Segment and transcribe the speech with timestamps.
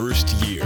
[0.00, 0.64] first year.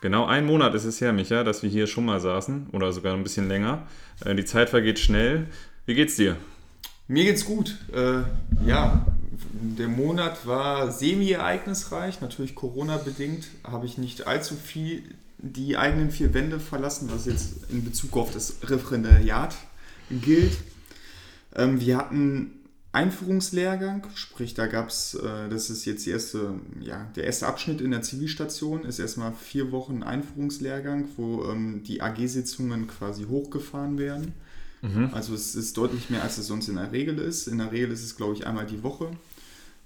[0.00, 3.14] Genau ein Monat ist es her, Micha, dass wir hier schon mal saßen oder sogar
[3.14, 3.86] ein bisschen länger.
[4.24, 5.46] Äh, Die Zeit vergeht schnell.
[5.86, 6.36] Wie geht's dir?
[7.06, 7.78] Mir geht's gut.
[7.94, 8.22] Äh,
[8.66, 9.06] ja,
[9.52, 15.04] der Monat war semi-ereignisreich, natürlich Corona-bedingt, habe ich nicht allzu viel
[15.38, 19.54] die eigenen vier Wände verlassen, was jetzt in Bezug auf das Referendariat
[20.10, 20.56] gilt.
[21.54, 22.57] Ähm, wir hatten
[22.92, 27.80] Einführungslehrgang, sprich da gab es, äh, das ist jetzt die erste, ja, der erste Abschnitt
[27.80, 34.32] in der Zivilstation, ist erstmal vier Wochen Einführungslehrgang, wo ähm, die AG-Sitzungen quasi hochgefahren werden.
[35.12, 37.48] Also es ist deutlich mehr, als es sonst in der Regel ist.
[37.48, 39.10] In der Regel ist es, glaube ich, einmal die Woche.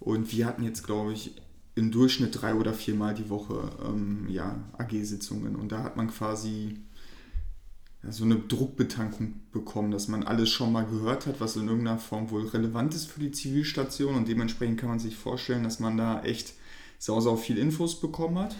[0.01, 1.35] Und wir hatten jetzt, glaube ich,
[1.75, 5.57] im Durchschnitt drei oder viermal die Woche ähm, ja, AG-Sitzungen.
[5.57, 6.77] Und da hat man quasi
[8.03, 11.99] ja, so eine Druckbetankung bekommen, dass man alles schon mal gehört hat, was in irgendeiner
[11.99, 14.15] Form wohl relevant ist für die Zivilstation.
[14.15, 16.55] Und dementsprechend kann man sich vorstellen, dass man da echt
[16.99, 18.57] sau, sau viel Infos bekommen hat.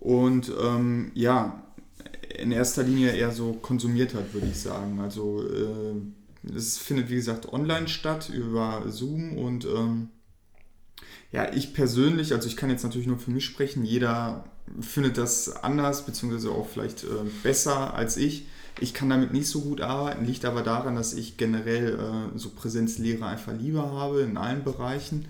[0.00, 1.62] Und ähm, ja,
[2.38, 5.00] in erster Linie eher so konsumiert hat, würde ich sagen.
[5.00, 10.10] Also äh, es findet, wie gesagt, online statt über Zoom und ähm,
[11.32, 14.44] ja, ich persönlich, also ich kann jetzt natürlich nur für mich sprechen, jeder
[14.80, 17.08] findet das anders, beziehungsweise auch vielleicht äh,
[17.42, 18.46] besser als ich.
[18.80, 22.50] Ich kann damit nicht so gut arbeiten, liegt aber daran, dass ich generell äh, so
[22.50, 25.26] Präsenzlehre einfach lieber habe in allen Bereichen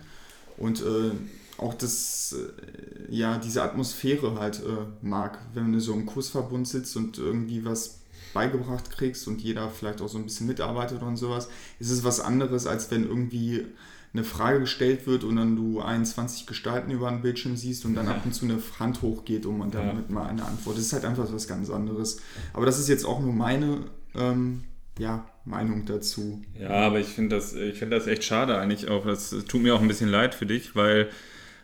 [0.56, 1.10] und äh,
[1.58, 6.96] auch das, äh, ja, diese Atmosphäre halt äh, mag, wenn du so im Kursverbund sitzt
[6.96, 7.98] und irgendwie was
[8.32, 12.20] beigebracht kriegst und jeder vielleicht auch so ein bisschen mitarbeitet und sowas, ist es was
[12.20, 13.66] anderes, als wenn irgendwie
[14.14, 18.06] eine Frage gestellt wird und dann du 21 Gestalten über den Bildschirm siehst und dann
[18.08, 19.92] ab und zu eine Hand hochgeht und man dann Ja.
[19.92, 20.76] mit mal eine Antwort.
[20.76, 22.20] Das ist halt einfach was ganz anderes.
[22.52, 23.80] Aber das ist jetzt auch nur meine
[24.14, 24.62] ähm,
[24.98, 26.42] ja, Meinung dazu.
[26.58, 29.04] Ja, aber ich finde das, ich finde das echt schade eigentlich auch.
[29.04, 31.08] Das tut mir auch ein bisschen leid für dich, weil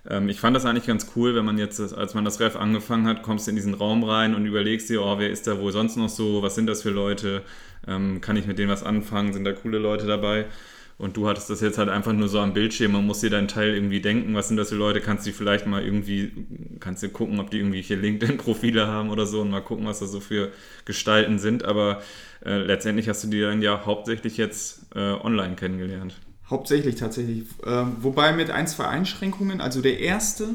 [0.09, 3.07] ähm, ich fand das eigentlich ganz cool, wenn man jetzt, als man das Ref angefangen
[3.07, 5.71] hat, kommst du in diesen Raum rein und überlegst dir, oh, wer ist da wohl
[5.71, 7.43] sonst noch so, was sind das für Leute,
[7.87, 10.47] ähm, kann ich mit denen was anfangen, sind da coole Leute dabei?
[11.01, 13.49] Und du hattest das jetzt halt einfach nur so am Bildschirm, man muss dir deinen
[13.49, 16.31] Teil irgendwie denken, was sind das für Leute, kannst du vielleicht mal irgendwie,
[16.79, 20.13] kannst du gucken, ob die irgendwelche LinkedIn-Profile haben oder so und mal gucken, was das
[20.13, 20.53] so für
[20.85, 22.03] Gestalten sind, aber
[22.45, 26.17] äh, letztendlich hast du die dann ja hauptsächlich jetzt äh, online kennengelernt.
[26.51, 27.45] Hauptsächlich tatsächlich.
[27.65, 29.63] Ähm, wobei mit ein, zwei Einschränkungen.
[29.63, 30.49] Also der erste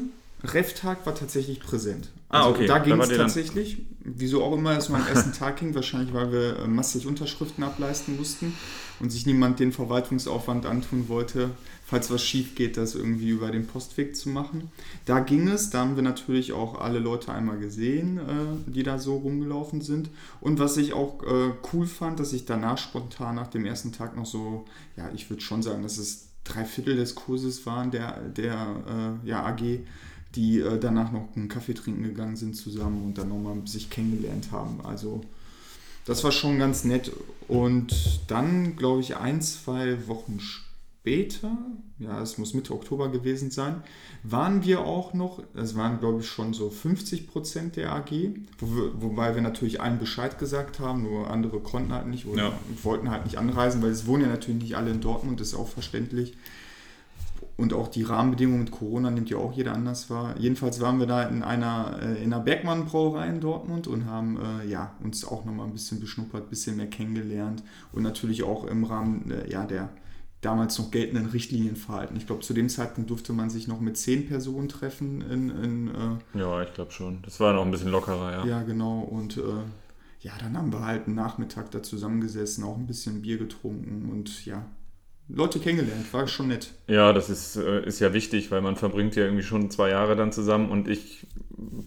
[0.54, 2.10] Ref-Tag war tatsächlich präsent.
[2.28, 2.66] Ah, Also okay.
[2.66, 3.86] Da ging es tatsächlich.
[4.00, 5.74] Wieso auch immer es nur am ersten Tag ging.
[5.74, 8.54] Wahrscheinlich, weil wir äh, massig Unterschriften ableisten mussten
[9.00, 11.50] und sich niemand den Verwaltungsaufwand antun wollte,
[11.84, 14.70] falls was schief geht, das irgendwie über den Postweg zu machen.
[15.04, 15.70] Da ging es.
[15.70, 20.10] Da haben wir natürlich auch alle Leute einmal gesehen, äh, die da so rumgelaufen sind.
[20.40, 24.16] Und was ich auch äh, cool fand, dass ich danach spontan nach dem ersten Tag
[24.16, 24.64] noch so,
[24.96, 29.44] ja, ich würde schon sagen, dass es drei Viertel des Kurses waren, der, der ja,
[29.44, 29.80] AG,
[30.36, 34.52] die äh, danach noch einen Kaffee trinken gegangen sind zusammen und dann nochmal sich kennengelernt
[34.52, 34.80] haben.
[34.84, 35.22] Also
[36.04, 37.10] das war schon ganz nett.
[37.48, 41.56] Und dann, glaube ich, ein, zwei Wochen später,
[41.98, 43.82] ja, es muss Mitte Oktober gewesen sein,
[44.22, 48.10] waren wir auch noch, es waren, glaube ich, schon so 50 Prozent der AG,
[48.58, 52.42] wo wir, wobei wir natürlich allen Bescheid gesagt haben, nur andere konnten halt nicht oder
[52.42, 52.58] Ja.
[52.82, 55.54] wollten halt nicht anreisen, weil es wohnen ja natürlich nicht alle in Dortmund, das ist
[55.54, 56.34] auch verständlich.
[57.56, 60.34] Und auch die Rahmenbedingungen mit Corona nimmt ja auch jeder anders wahr.
[60.38, 64.66] Jedenfalls waren wir da in einer, äh, in einer Bergmann-Brauerei in Dortmund und haben äh,
[64.66, 67.62] ja, uns auch nochmal ein bisschen beschnuppert, ein bisschen mehr kennengelernt
[67.92, 69.88] und natürlich auch im Rahmen äh, ja, der
[70.42, 72.16] damals noch geltenden Richtlinien verhalten.
[72.16, 75.88] Ich glaube, zu dem Zeitpunkt durfte man sich noch mit zehn Personen treffen in, in
[75.88, 77.22] äh, Ja, ich glaube schon.
[77.22, 78.46] Das war noch ein bisschen lockerer, ja.
[78.46, 79.00] ja, genau.
[79.00, 79.40] Und äh,
[80.20, 84.44] ja, dann haben wir halt einen Nachmittag da zusammengesessen, auch ein bisschen Bier getrunken und
[84.44, 84.64] ja,
[85.28, 86.12] Leute kennengelernt.
[86.12, 86.72] War schon nett.
[86.86, 90.14] Ja, das ist, äh, ist ja wichtig, weil man verbringt ja irgendwie schon zwei Jahre
[90.14, 91.26] dann zusammen und ich,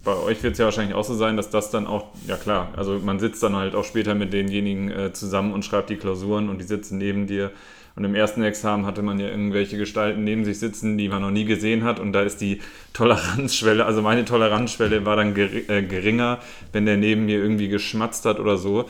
[0.04, 2.72] bei euch wird es ja wahrscheinlich auch so sein, dass das dann auch, ja klar,
[2.76, 6.48] also man sitzt dann halt auch später mit denjenigen äh, zusammen und schreibt die Klausuren
[6.50, 7.50] und die sitzen neben dir.
[7.96, 11.32] Und im ersten Examen hatte man ja irgendwelche Gestalten neben sich sitzen, die man noch
[11.32, 11.98] nie gesehen hat.
[11.98, 12.60] Und da ist die
[12.92, 16.38] Toleranzschwelle, also meine Toleranzschwelle war dann äh, geringer,
[16.72, 18.88] wenn der neben mir irgendwie geschmatzt hat oder so.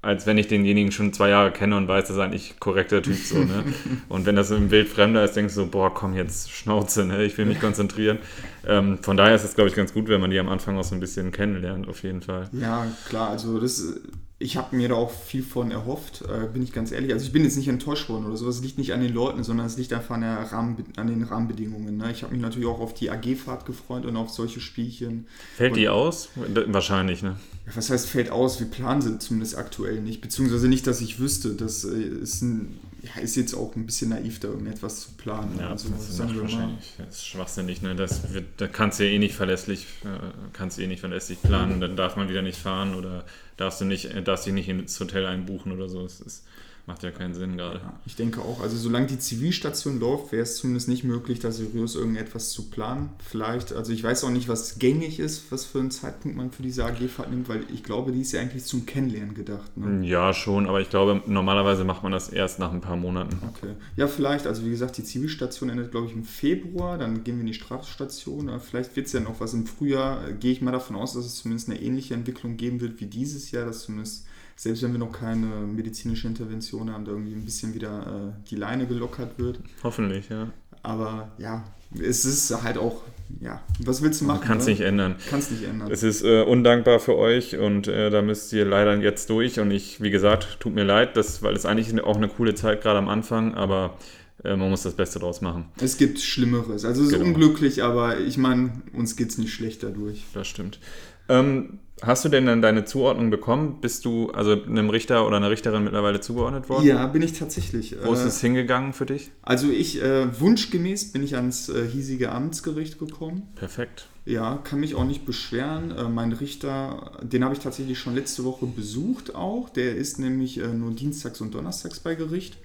[0.00, 3.16] Als wenn ich denjenigen schon zwei Jahre kenne und weiß, das ist eigentlich korrekter Typ
[3.16, 3.64] so, ne?
[4.08, 7.24] Und wenn das ein Bild Fremder ist, denkst du so, boah, komm jetzt, Schnauze, ne?
[7.24, 8.18] Ich will mich konzentrieren.
[8.64, 10.84] Ähm, von daher ist es, glaube ich, ganz gut, wenn man die am Anfang auch
[10.84, 12.48] so ein bisschen kennenlernt, auf jeden Fall.
[12.52, 14.00] Ja, klar, also das,
[14.40, 17.12] ich habe mir da auch viel von erhofft, äh, bin ich ganz ehrlich.
[17.12, 19.42] Also ich bin jetzt nicht enttäuscht worden oder so, es liegt nicht an den Leuten,
[19.42, 21.96] sondern es liegt einfach an, Rahmen, an den Rahmenbedingungen.
[21.96, 22.12] Ne?
[22.12, 25.26] Ich habe mich natürlich auch auf die AG-Fahrt gefreut und auf solche Spielchen.
[25.56, 26.28] Fällt die aus?
[26.36, 27.34] Wahrscheinlich, ne?
[27.66, 28.60] Ja, was heißt fällt aus?
[28.60, 31.54] Wir planen sie zumindest aktuell nicht, beziehungsweise nicht, dass ich wüsste.
[31.54, 35.58] Das äh, ist ein, ja, ist jetzt auch ein bisschen naiv, da irgendetwas zu planen.
[35.58, 36.42] Ja, also, das, ist sagen wir mal.
[36.42, 37.82] wahrscheinlich, das ist schwachsinnig.
[37.82, 37.96] Ne?
[37.96, 40.08] Das wird, da kannst du ja eh nicht verlässlich, äh,
[40.52, 41.80] kannst du eh nicht verlässlich planen.
[41.80, 43.24] Dann darf man wieder nicht fahren oder
[43.58, 46.02] darfst du nicht, äh, darfst dich nicht ins Hotel einbuchen oder so.
[46.02, 46.46] Das ist,
[46.88, 47.78] macht ja keinen Sinn gerade.
[47.78, 48.62] Ja, ich denke auch.
[48.62, 53.10] Also solange die Zivilstation läuft, wäre es zumindest nicht möglich, da seriös irgendetwas zu planen.
[53.18, 56.62] Vielleicht, also ich weiß auch nicht, was gängig ist, was für einen Zeitpunkt man für
[56.62, 59.76] diese AG-Fahrt nimmt, weil ich glaube, die ist ja eigentlich zum Kennenlernen gedacht.
[59.76, 60.06] Ne?
[60.06, 63.38] Ja, schon, aber ich glaube, normalerweise macht man das erst nach ein paar Monaten.
[63.54, 63.74] Okay.
[63.96, 64.46] Ja, vielleicht.
[64.46, 66.96] Also wie gesagt, die Zivilstation endet, glaube ich, im Februar.
[66.96, 68.50] Dann gehen wir in die Strafstation.
[68.60, 70.26] Vielleicht wird es ja noch was im Frühjahr.
[70.26, 73.06] Äh, Gehe ich mal davon aus, dass es zumindest eine ähnliche Entwicklung geben wird wie
[73.06, 74.24] dieses Jahr, dass zumindest
[74.58, 78.56] selbst wenn wir noch keine medizinische Intervention haben, da irgendwie ein bisschen wieder äh, die
[78.56, 79.60] Leine gelockert wird.
[79.84, 80.48] Hoffentlich, ja.
[80.82, 81.64] Aber ja,
[81.96, 83.02] es ist halt auch,
[83.40, 84.40] ja, was willst du machen?
[84.44, 84.72] Kannst ne?
[84.72, 85.14] nicht ändern.
[85.30, 85.92] Kannst nicht ändern.
[85.92, 89.60] Es ist äh, undankbar für euch und äh, da müsst ihr leider jetzt durch.
[89.60, 92.82] Und ich, wie gesagt, tut mir leid, das, weil es eigentlich auch eine coole Zeit
[92.82, 93.96] gerade am Anfang, aber
[94.42, 95.66] äh, man muss das Beste draus machen.
[95.80, 96.84] Es gibt Schlimmeres.
[96.84, 97.26] Also es ist Genau.
[97.26, 100.24] unglücklich, aber ich meine, uns geht es nicht schlecht dadurch.
[100.34, 100.80] Das stimmt.
[101.28, 103.78] Ähm, hast du denn dann deine Zuordnung bekommen?
[103.80, 106.86] Bist du also einem Richter oder einer Richterin mittlerweile zugeordnet worden?
[106.86, 107.96] Ja, bin ich tatsächlich.
[108.04, 109.30] Wo ist Äh, es hingegangen für dich?
[109.42, 113.48] Also ich, äh, wunschgemäß bin ich ans äh, hiesige Amtsgericht gekommen.
[113.54, 114.08] Perfekt.
[114.24, 115.90] Ja, kann mich auch nicht beschweren.
[115.90, 119.68] Äh, mein Richter, den habe ich tatsächlich schon letzte Woche besucht auch.
[119.70, 122.58] Der ist nämlich äh, nur dienstags und donnerstags bei Gericht.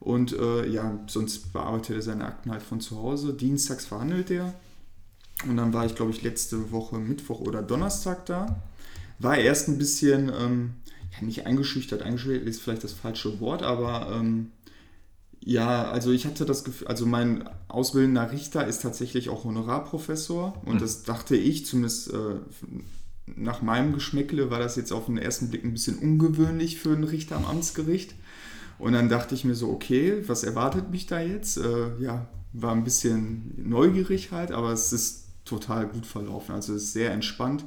[0.00, 3.32] Und äh, ja, sonst bearbeitet er seine Akten halt von zu Hause.
[3.34, 4.52] Dienstags verhandelt er.
[5.48, 8.62] Und dann war ich, glaube ich, letzte Woche Mittwoch oder Donnerstag da.
[9.18, 10.74] War erst ein bisschen, ähm,
[11.12, 14.50] ja, nicht eingeschüchtert, eingeschüchtert ist vielleicht das falsche Wort, aber ähm,
[15.40, 20.76] ja, also ich hatte das Gefühl, also mein ausbildender Richter ist tatsächlich auch Honorarprofessor und
[20.76, 20.78] Mhm.
[20.80, 22.16] das dachte ich, zumindest äh,
[23.26, 27.04] nach meinem Geschmäckle war das jetzt auf den ersten Blick ein bisschen ungewöhnlich für einen
[27.04, 28.14] Richter am Amtsgericht.
[28.78, 31.58] Und dann dachte ich mir so, okay, was erwartet mich da jetzt?
[31.58, 36.54] Äh, ja, war ein bisschen neugierig halt, aber es ist total gut verlaufen.
[36.54, 37.64] Also ist sehr entspannt.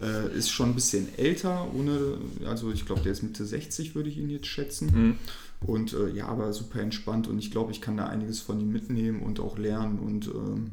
[0.00, 4.08] Äh, ist schon ein bisschen älter, ohne, also ich glaube, der ist Mitte 60, würde
[4.08, 4.86] ich ihn jetzt schätzen.
[4.86, 5.18] Mhm.
[5.66, 8.72] Und äh, ja, aber super entspannt und ich glaube, ich kann da einiges von ihm
[8.72, 10.72] mitnehmen und auch lernen und ähm,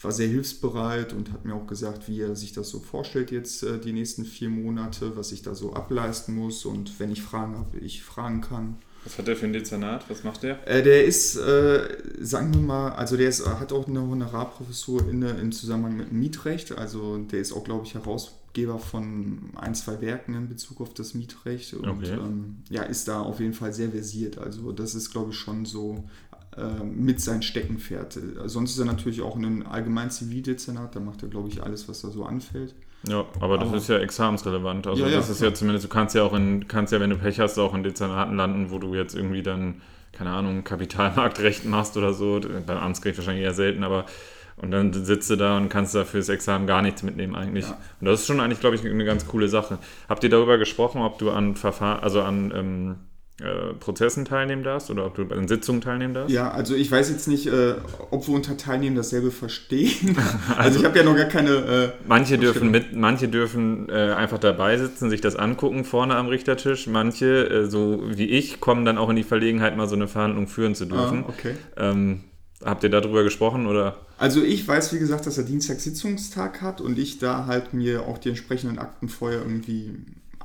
[0.00, 3.62] war sehr hilfsbereit und hat mir auch gesagt, wie er sich das so vorstellt jetzt
[3.62, 7.56] äh, die nächsten vier Monate, was ich da so ableisten muss und wenn ich Fragen
[7.56, 8.76] habe, ich fragen kann.
[9.04, 10.08] Was hat der für ein Dezernat?
[10.08, 10.66] Was macht der?
[10.66, 11.88] Äh, der ist, äh,
[12.20, 16.72] sagen wir mal, also der ist, hat auch eine Honorarprofessur inne im Zusammenhang mit Mietrecht.
[16.76, 21.14] Also der ist auch, glaube ich, Herausgeber von ein, zwei Werken in Bezug auf das
[21.14, 22.14] Mietrecht und Okay.
[22.14, 24.38] ähm, ja, ist da auf jeden Fall sehr versiert.
[24.38, 26.04] Also das ist, glaube ich, schon so
[26.56, 28.16] äh, mit sein Steckenpferd.
[28.16, 31.62] Äh, Sonst ist er natürlich auch in einem allgemeinen Zivildezernat, da macht er, glaube ich,
[31.62, 32.74] alles, was da so anfällt.
[33.08, 34.86] Ja, aber das Aber- ist ja examensrelevant.
[34.86, 37.10] Also Ja, ja, das ist ja zumindest, du kannst ja auch in, kannst ja, wenn
[37.10, 39.80] du Pech hast, auch in Dezernaten landen, wo du jetzt irgendwie dann,
[40.12, 42.40] keine Ahnung, Kapitalmarktrecht machst oder so.
[42.66, 44.06] Beim Amtsgericht wahrscheinlich eher selten, aber
[44.56, 47.64] und dann sitzt du da und kannst da fürs Examen gar nichts mitnehmen eigentlich.
[47.66, 47.76] Ja.
[48.00, 49.78] Und das ist schon eigentlich, glaube ich, eine ganz coole Sache.
[50.08, 52.94] Habt ihr darüber gesprochen, ob du an Verfahren, also an ähm,
[53.40, 56.32] äh, Prozessen teilnehmen darfst oder ob du an Sitzungen teilnehmen darfst?
[56.32, 57.74] Ja, also ich weiß jetzt nicht, äh,
[58.10, 60.16] ob wir unter Teilnehmen dasselbe verstehen.
[60.56, 61.50] also ich habe ja noch gar keine...
[61.50, 66.28] Äh, Manche dürfen mit, manche dürfen äh, einfach dabei sitzen, sich das angucken vorne am
[66.28, 66.86] Richtertisch.
[66.86, 70.46] Manche, äh, so wie ich, kommen dann auch in die Verlegenheit, mal so eine Verhandlung
[70.46, 71.24] führen zu dürfen.
[71.26, 71.56] ah, okay.
[71.76, 72.20] Ähm,
[72.64, 73.96] habt ihr darüber gesprochen oder?
[74.16, 78.02] Also ich weiß, wie gesagt, dass er Dienstag Sitzungstag hat und ich da halt mir
[78.02, 79.96] auch die entsprechenden Akten vorher irgendwie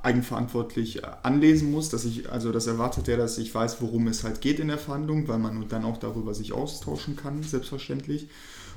[0.03, 4.23] eigenverantwortlich äh, anlesen muss, dass ich, also das erwartet er, dass ich weiß, worum es
[4.23, 8.27] halt geht in der Verhandlung, weil man dann auch darüber sich austauschen kann, selbstverständlich.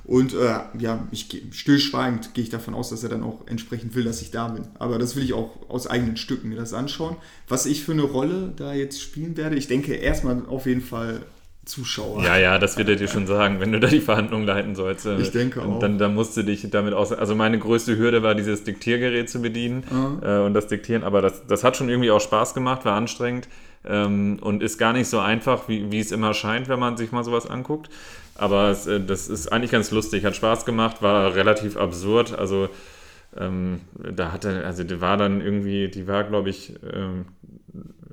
[0.04, 4.04] Und äh, ja, ich stillschweigend gehe ich davon aus, dass er dann auch entsprechend will,
[4.04, 4.64] dass ich da bin.
[4.78, 7.16] Aber das will ich auch aus eigenen Stücken mir das anschauen.
[7.46, 11.24] Was ich für eine Rolle da jetzt spielen werde, ich denke erstmal auf jeden Fall
[11.64, 12.24] Zuschauer.
[12.24, 15.06] Ja, ja, das wird er dir schon sagen, wenn du da die Verhandlungen leiten sollst.
[15.06, 15.78] Ich denke auch.
[15.78, 17.12] Dann, dann musst du dich damit aus.
[17.12, 19.84] Also meine größte Hürde war, dieses Diktiergerät zu bedienen
[20.22, 21.04] äh, und das Diktieren.
[21.04, 23.48] Aber das, das hat schon irgendwie auch Spaß gemacht, war anstrengend
[23.84, 27.12] ähm, und ist gar nicht so einfach, wie, wie es immer scheint, wenn man sich
[27.12, 27.90] mal sowas anguckt.
[28.34, 32.36] Aber es, äh, das ist eigentlich ganz lustig, hat Spaß gemacht, war relativ absurd.
[32.36, 32.70] Also
[33.36, 37.26] ähm, da hatte, also die war dann irgendwie, die war, glaube ich, ähm,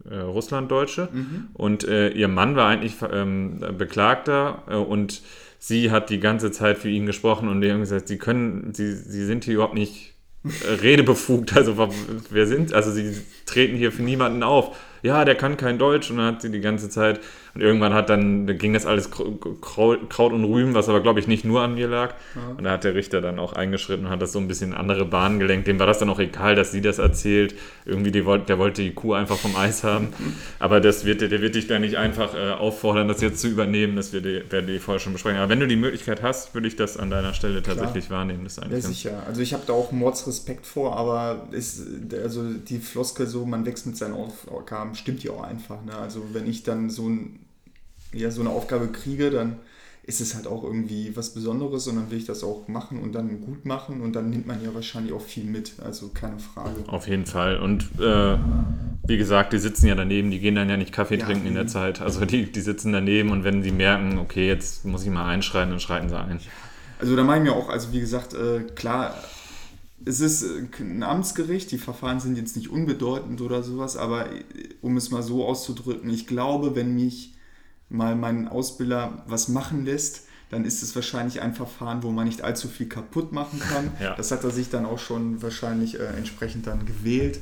[0.10, 1.48] äh, Russlanddeutsche Mhm.
[1.54, 5.22] und äh, ihr Mann war eigentlich ähm, Beklagter äh, und
[5.60, 8.94] sie hat die ganze Zeit für ihn gesprochen und die haben gesagt, sie können, sie,
[8.96, 10.14] sie sind hier überhaupt nicht
[10.46, 11.90] äh, redebefugt, also
[12.30, 13.14] wer sind, also sie
[13.46, 14.78] treten hier für niemanden auf.
[15.02, 17.20] ja, der kann kein Deutsch und dann hat sie die ganze Zeit
[17.56, 21.28] und irgendwann hat dann, da ging das alles Kraut und Rüben, was aber glaube ich
[21.28, 22.14] nicht nur an mir lag.
[22.36, 22.56] Ja.
[22.58, 24.78] Und da hat der Richter dann auch eingeschritten und hat das so ein bisschen in
[24.78, 25.68] andere Bahnen gelenkt.
[25.68, 27.56] Dem war das dann auch egal, dass sie das erzählt.
[27.86, 30.10] Irgendwie, die, der wollte die Kuh einfach vom Eis haben.
[30.60, 33.96] Aber das wird, der wird dich da nicht einfach äh, auffordern, das jetzt zu übernehmen.
[33.96, 35.40] Das wird die, werden die vorher schon besprechen.
[35.40, 38.20] Aber wenn du die Möglichkeit hast, würde ich das an deiner Stelle tatsächlich Klar.
[38.20, 38.44] wahrnehmen.
[38.44, 39.24] Das ja, sicher.
[39.28, 41.82] Also ich habe da auch Mordsrespekt vor, aber ist,
[42.14, 45.84] also die Floskel so, man wächst mit seinen Aufgaben, stimmt ja auch einfach.
[45.84, 45.96] Ne?
[45.96, 47.40] Also wenn ich dann so ein
[48.14, 49.58] ja, so eine Aufgabe kriege, dann
[50.04, 53.14] ist es halt auch irgendwie was Besonderes und dann will ich das auch machen und
[53.14, 56.84] dann gut machen und dann nimmt man ja wahrscheinlich auch viel mit, also keine Frage.
[56.88, 58.38] Auf jeden Fall und äh,
[59.06, 61.54] wie gesagt, die sitzen ja daneben, die gehen dann ja nicht Kaffee ja, trinken in
[61.54, 65.12] der Zeit, also die, die sitzen daneben und wenn sie merken, okay, jetzt muss ich
[65.12, 66.40] mal einschreiten, dann schreiten sie ein.
[66.98, 69.14] Also da meine ich mir auch, also wie gesagt, äh, klar,
[70.06, 70.44] es ist
[70.80, 74.44] ein Amtsgericht, die Verfahren sind jetzt nicht unbedeutend oder sowas, aber äh,
[74.82, 77.36] um es mal so auszudrücken, ich glaube, wenn mich
[77.90, 82.42] mal meinen Ausbilder was machen lässt, dann ist es wahrscheinlich ein Verfahren, wo man nicht
[82.42, 83.92] allzu viel kaputt machen kann.
[84.00, 84.16] Ja.
[84.16, 87.40] Das hat er sich dann auch schon wahrscheinlich äh, entsprechend dann gewählt.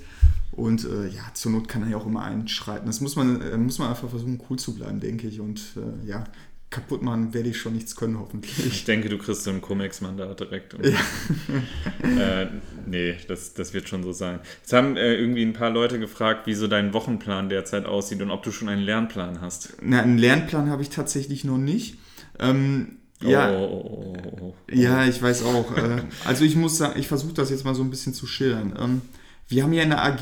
[0.51, 2.87] Und äh, ja, zur Not kann er ja auch immer einschreiten.
[2.87, 5.39] Das muss man, äh, muss man einfach versuchen, cool zu bleiben, denke ich.
[5.39, 6.23] Und äh, ja,
[6.69, 8.65] kaputt machen werde ich schon nichts können, hoffentlich.
[8.65, 10.75] Ich denke, du kriegst so ein Comex-Mandat direkt.
[10.83, 12.41] Ja.
[12.41, 12.47] äh,
[12.85, 14.39] nee, das, das wird schon so sein.
[14.61, 18.31] Jetzt haben äh, irgendwie ein paar Leute gefragt, wie so dein Wochenplan derzeit aussieht und
[18.31, 19.77] ob du schon einen Lernplan hast.
[19.81, 21.97] Na, einen Lernplan habe ich tatsächlich noch nicht.
[22.39, 25.75] Ähm, ja, oh, oh, oh, ja, ich weiß auch.
[25.75, 28.77] Äh, also ich muss sagen, ich versuche das jetzt mal so ein bisschen zu schildern.
[28.77, 29.01] Ähm,
[29.47, 30.21] wir haben ja in der AG,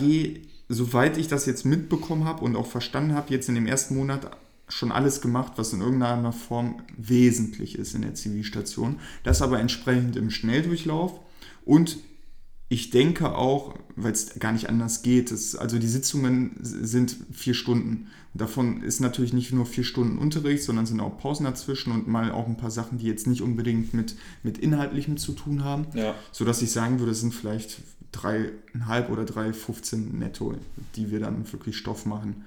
[0.70, 4.30] soweit ich das jetzt mitbekommen habe und auch verstanden habe, jetzt in dem ersten Monat
[4.68, 9.00] schon alles gemacht, was in irgendeiner Form wesentlich ist in der Zivilstation.
[9.24, 11.20] Das aber entsprechend im Schnelldurchlauf.
[11.66, 11.98] Und
[12.68, 17.54] ich denke auch, weil es gar nicht anders geht, ist, also die Sitzungen sind vier
[17.54, 18.08] Stunden.
[18.34, 22.08] Und davon ist natürlich nicht nur vier Stunden Unterricht, sondern sind auch Pausen dazwischen und
[22.08, 25.86] mal auch ein paar Sachen, die jetzt nicht unbedingt mit, mit Inhaltlichem zu tun haben.
[25.94, 26.16] Ja.
[26.32, 27.82] Sodass ich sagen würde, es sind vielleicht
[28.12, 30.56] dreieinhalb oder drei 15 netto,
[30.96, 32.46] die wir dann wirklich Stoff machen.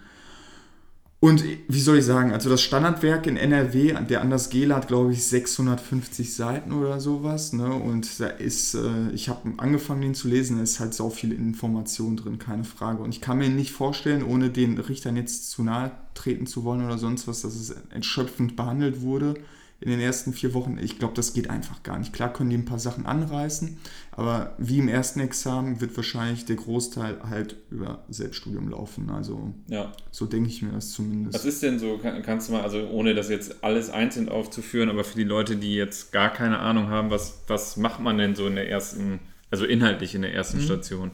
[1.20, 5.12] Und wie soll ich sagen, also das Standardwerk in NRW, der Anders Gela hat, glaube
[5.12, 7.52] ich, 650 Seiten oder sowas.
[7.52, 7.72] Ne?
[7.72, 11.32] Und da ist, äh, ich habe angefangen, den zu lesen, da ist halt so viel
[11.32, 13.02] Information drin, keine Frage.
[13.02, 16.84] Und ich kann mir nicht vorstellen, ohne den Richtern jetzt zu nahe treten zu wollen
[16.84, 19.34] oder sonst was, dass es entschöpfend behandelt wurde
[19.80, 20.76] in den ersten vier Wochen.
[20.80, 22.12] Ich glaube, das geht einfach gar nicht.
[22.12, 23.78] Klar können die ein paar Sachen anreißen,
[24.10, 29.08] aber wie im ersten Examen wird wahrscheinlich der Großteil halt über Selbststudium laufen.
[29.10, 29.92] Also ja.
[30.10, 31.34] so denke ich mir das zumindest.
[31.34, 35.04] Was ist denn so, kannst du mal, also ohne das jetzt alles einzeln aufzuführen, aber
[35.04, 38.48] für die Leute, die jetzt gar keine Ahnung haben, was, was macht man denn so
[38.48, 39.20] in der ersten,
[39.50, 40.62] also inhaltlich in der ersten mhm.
[40.62, 41.10] Station?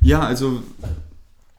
[0.00, 0.62] Ja, also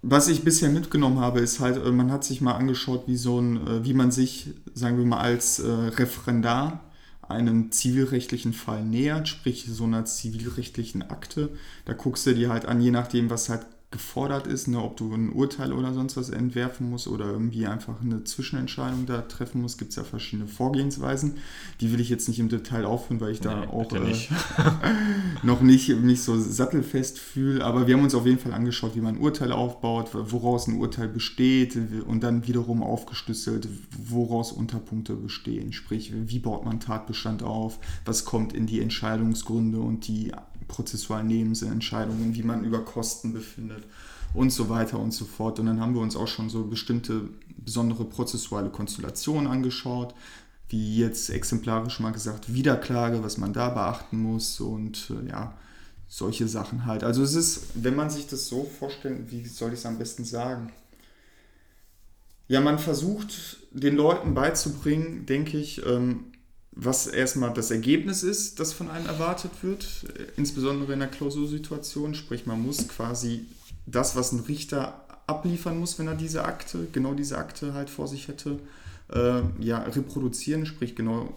[0.02, 3.40] was ich bisher mitgenommen habe, ist halt, äh, man hat sich mal angeschaut, wie so
[3.40, 6.84] ein, äh, wie man sich, sagen wir mal, als äh, Referendar
[7.28, 11.50] einem zivilrechtlichen Fall nähert, sprich so einer zivilrechtlichen Akte.
[11.86, 15.14] Da guckst du dir halt an, je nachdem, was halt gefordert ist, ne, ob du
[15.14, 19.78] ein Urteil oder sonst was entwerfen musst oder irgendwie einfach eine Zwischenentscheidung da treffen musst,
[19.78, 21.36] gibt es ja verschiedene Vorgehensweisen.
[21.80, 24.14] Die will ich jetzt nicht im Detail aufführen, weil ich da nee, auch äh,
[25.44, 27.64] noch nicht mich so sattelfest fühle.
[27.64, 30.80] Aber wir haben uns auf jeden Fall angeschaut, wie man ein Urteil aufbaut, woraus ein
[30.80, 35.72] Urteil besteht und dann wiederum aufgeschlüsselt, woraus Unterpunkte bestehen.
[35.72, 40.34] Sprich, wie baut man Tatbestand auf, was kommt in die Entscheidungsgründe und die
[40.68, 43.84] prozessualen Nebenentscheidungen, wie man über Kosten befindet
[44.34, 45.60] und so weiter und so fort.
[45.60, 50.14] Und dann haben wir uns auch schon so bestimmte besondere prozessuale Konstellationen angeschaut,
[50.70, 55.54] wie jetzt exemplarisch mal gesagt Wiederklage, was man da beachten muss und äh, ja,
[56.08, 57.04] solche Sachen halt.
[57.04, 60.26] Also es ist, wenn man sich das so vorstellt, wie soll ich es am besten
[60.26, 60.72] sagen?
[62.50, 66.32] Ja, man versucht den Leuten beizubringen, denke ich, ähm,
[66.80, 70.06] was erstmal das Ergebnis ist, das von einem erwartet wird,
[70.38, 72.14] insbesondere in der Klausursituation.
[72.14, 73.46] Sprich, man muss quasi
[73.88, 78.08] das, was ein Richter abliefern muss, wenn er diese Akte, genau diese Akte halt vor
[78.08, 78.60] sich hätte,
[79.12, 81.34] äh, ja, reproduzieren, sprich genau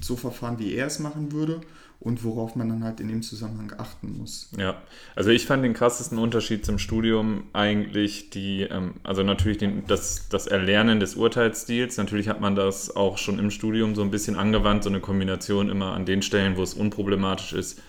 [0.00, 1.60] so verfahren, wie er es machen würde
[2.00, 4.50] und worauf man dann halt in dem Zusammenhang achten muss.
[4.56, 4.80] Ja,
[5.14, 10.28] also ich fand den krassesten Unterschied zum Studium eigentlich die, ähm, also natürlich den, das,
[10.30, 11.98] das Erlernen des Urteilsstils.
[11.98, 15.68] Natürlich hat man das auch schon im Studium so ein bisschen angewandt, so eine Kombination
[15.68, 17.82] immer an den Stellen, wo es unproblematisch ist,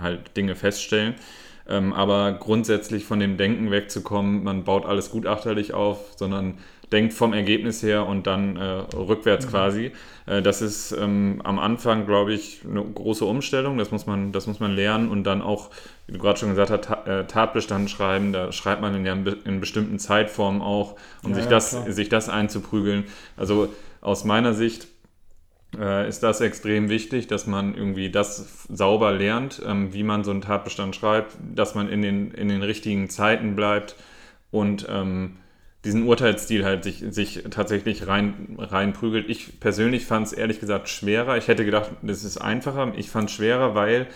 [0.00, 1.14] halt Dinge feststellen.
[1.68, 6.58] Ähm, aber grundsätzlich von dem Denken wegzukommen, man baut alles gutachterlich auf, sondern
[6.92, 8.62] denkt vom Ergebnis her und dann äh,
[8.94, 9.50] rückwärts mhm.
[9.50, 9.92] quasi.
[10.26, 13.78] Äh, das ist ähm, am Anfang, glaube ich, eine große Umstellung.
[13.78, 15.70] Das muss man, das muss man lernen und dann auch,
[16.06, 18.32] wie du gerade schon gesagt hast, Ta äh, Tatbestand schreiben.
[18.32, 22.28] Da schreibt man in, ja in bestimmten Zeitformen auch, um ja, sich, das, sich das
[22.28, 23.04] einzuprügeln.
[23.36, 23.68] Also
[24.00, 24.88] aus meiner Sicht
[25.78, 30.30] äh, ist das extrem wichtig, dass man irgendwie das sauber lernt, ähm, wie man so
[30.30, 33.96] einen Tatbestand schreibt, dass man in den, in den richtigen Zeiten bleibt
[34.50, 35.38] und ähm,
[35.84, 39.28] diesen Urteilsstil halt sich, sich tatsächlich rein, reinprügelt.
[39.28, 41.36] Ich persönlich fand es ehrlich gesagt schwerer.
[41.36, 42.92] Ich hätte gedacht, das ist einfacher.
[42.96, 44.06] Ich fand es schwerer, weil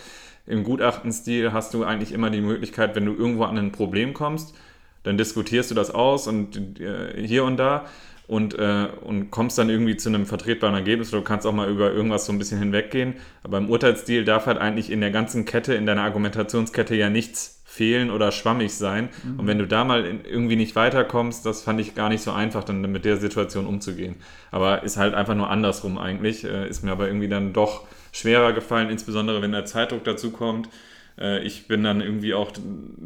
[0.47, 4.55] im Gutachtenstil hast du eigentlich immer die Möglichkeit, wenn du irgendwo an ein Problem kommst,
[5.03, 7.87] dann diskutierst du das aus und äh, hier und da
[8.29, 11.11] und, äh, und kommst dann irgendwie zu einem vertretbaren Ergebnis.
[11.11, 13.15] Du kannst auch mal über irgendwas so ein bisschen hinweggehen.
[13.43, 17.56] Aber im Urteilsstil darf halt eigentlich in der ganzen Kette, in deiner Argumentationskette ja nichts
[17.77, 19.11] fehlen oder schwammig sein.
[19.23, 19.41] Mhm.
[19.41, 22.65] Und wenn du da mal irgendwie nicht weiterkommst, das fand ich gar nicht so einfach,
[22.65, 24.17] dann mit der Situation umzugehen.
[24.51, 26.45] Aber ist halt einfach nur andersrum eigentlich.
[26.45, 30.71] Äh, ist mir aber irgendwie dann doch schwerer gefallen, insbesondere wenn der Zeitdruck dazu kommt.
[31.19, 32.53] Äh, ich bin dann irgendwie auch,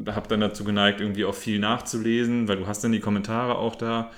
[0.06, 3.74] habe dann dazu geneigt, irgendwie auch viel nachzulesen, weil du hast dann die Kommentare auch
[3.74, 4.10] da.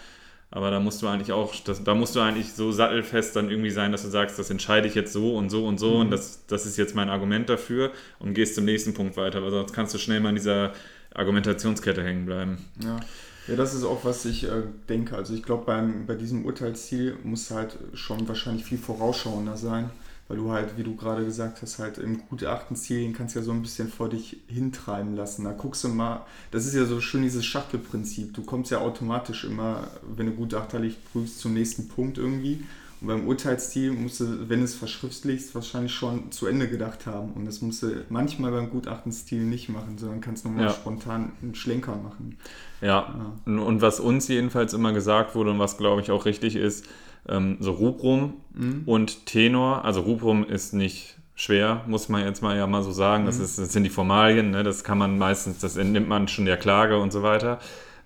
[0.55, 3.71] Aber da musst du eigentlich auch, das, da musst du eigentlich so sattelfest dann irgendwie
[3.71, 6.01] sein, dass du sagst, das entscheide ich jetzt so und so und so mhm.
[6.03, 9.51] und das, das ist jetzt mein Argument dafür und gehst zum nächsten Punkt weiter, weil
[9.51, 10.73] sonst kannst du schnell mal in dieser
[11.15, 12.59] Argumentationskette hängen bleiben.
[12.85, 13.01] Ja.
[13.49, 15.17] Ja, das ist auch, was ich äh, denke.
[15.17, 15.65] Also ich glaube,
[16.07, 19.91] bei diesem Urteilsziel muss halt schon wahrscheinlich viel vorausschauender sein
[20.33, 23.53] weil du halt, wie du gerade gesagt hast, halt im Gutachtenziel kannst du ja so
[23.53, 25.45] ein bisschen vor dich hintreiben lassen.
[25.45, 28.33] Da guckst du mal, das ist ja so schön dieses Schachtelprinzip.
[28.33, 32.65] Du kommst ja automatisch immer, wenn du gutachterlich prüfst, zum nächsten Punkt irgendwie.
[33.03, 37.33] Und beim Urteilsziel musst du, wenn du es verschriftlichst, wahrscheinlich schon zu Ende gedacht haben.
[37.35, 40.71] Und das musst du manchmal beim Gutachtenstil nicht machen, sondern kannst nochmal ja.
[40.71, 42.39] spontan einen Schlenker machen.
[42.81, 43.33] Ja.
[43.47, 46.87] ja, und was uns jedenfalls immer gesagt wurde und was, glaube ich, auch richtig ist,
[47.29, 48.83] ähm, so Rubrum mhm.
[48.87, 49.85] und Tenor.
[49.85, 53.27] Also Rubrum ist nicht schwer, muss man jetzt mal ja mal so sagen.
[53.27, 53.45] Das, mhm.
[53.45, 54.63] ist, das sind die Formalien, ne?
[54.63, 57.59] das kann man meistens, das entnimmt man schon der Klage und so weiter.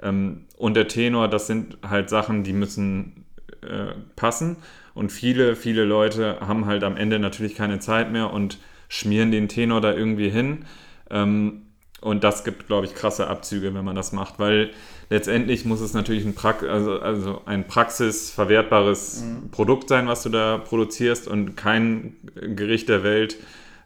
[0.03, 3.25] Ähm, und der Tenor, das sind halt Sachen, die müssen
[3.63, 4.57] äh, passen.
[4.95, 8.59] Und viele, viele Leute haben halt am Ende natürlich keine Zeit mehr und
[8.89, 10.65] schmieren den Tenor da irgendwie hin.
[11.11, 11.66] Ähm,
[12.07, 14.71] und das gibt, glaube ich, krasse Abzüge, wenn man das macht, weil
[15.11, 19.51] letztendlich muss es natürlich ein, pra also, also ein praxisverwertbares mhm.
[19.51, 23.39] Produkt sein, was du da produzierst und kein Gericht der Welt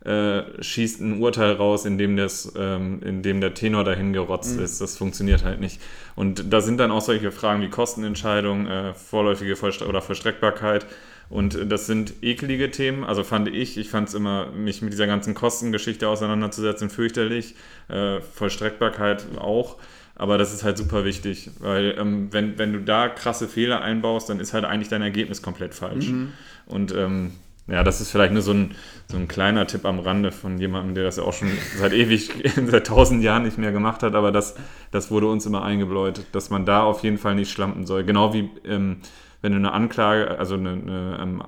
[0.05, 4.59] äh, schießt ein Urteil raus, in dem, das, ähm, in dem der Tenor dahin gerotzt
[4.59, 4.65] mhm.
[4.65, 4.83] ist.
[4.83, 5.81] Das funktioniert halt nicht.
[6.15, 10.87] Und da sind dann auch solche Fragen wie Kostenentscheidung, äh, vorläufige Vollstre oder Vollstreckbarkeit.
[11.31, 15.07] Und das sind ekelige Themen, also fand ich, ich fand es immer, mich mit dieser
[15.07, 17.55] ganzen Kostengeschichte auseinanderzusetzen, fürchterlich.
[17.89, 19.79] Äh, Vollstreckbarkeit auch.
[20.17, 24.29] Aber das ist halt super wichtig, weil ähm, wenn, wenn du da krasse Fehler einbaust,
[24.29, 26.09] dann ist halt eigentlich dein Ergebnis komplett falsch.
[26.09, 26.33] Mhm.
[26.67, 27.33] Und ähm,
[27.71, 28.75] ja, das ist vielleicht nur so ein,
[29.07, 32.31] so ein kleiner Tipp am Rande von jemandem, der das ja auch schon seit ewig,
[32.67, 34.57] seit tausend Jahren nicht mehr gemacht hat, aber das,
[34.91, 38.05] das wurde uns immer eingebläut, dass man da auf jeden Fall nicht schlampen soll.
[38.05, 38.99] Genau wie ähm,
[39.43, 41.43] wenn du eine Anklage, also eine, eine, ähm,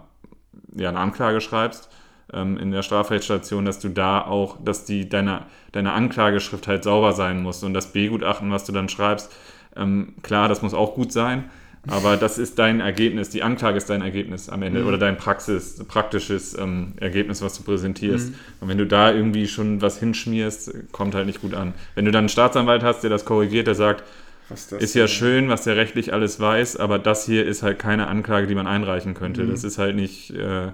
[0.75, 1.91] ja, eine Anklage schreibst
[2.33, 7.13] ähm, in der Strafrechtsstation, dass du da auch, dass die deine, deine Anklageschrift halt sauber
[7.13, 9.35] sein muss und das B-Gutachten, was du dann schreibst,
[9.77, 11.51] ähm, klar, das muss auch gut sein,
[11.89, 14.87] aber das ist dein Ergebnis, die Anklage ist dein Ergebnis am Ende mhm.
[14.87, 18.31] oder dein Praxis, praktisches ähm, Ergebnis, was du präsentierst.
[18.31, 18.35] Mhm.
[18.61, 21.75] Und wenn du da irgendwie schon was hinschmierst, kommt halt nicht gut an.
[21.97, 24.05] Wenn du dann einen Staatsanwalt hast, der das korrigiert, der sagt,
[24.79, 28.47] ist ja schön, was der rechtlich alles weiß, aber das hier ist halt keine Anklage,
[28.47, 29.45] die man einreichen könnte.
[29.45, 29.51] Mhm.
[29.51, 30.69] Das ist halt nicht, äh,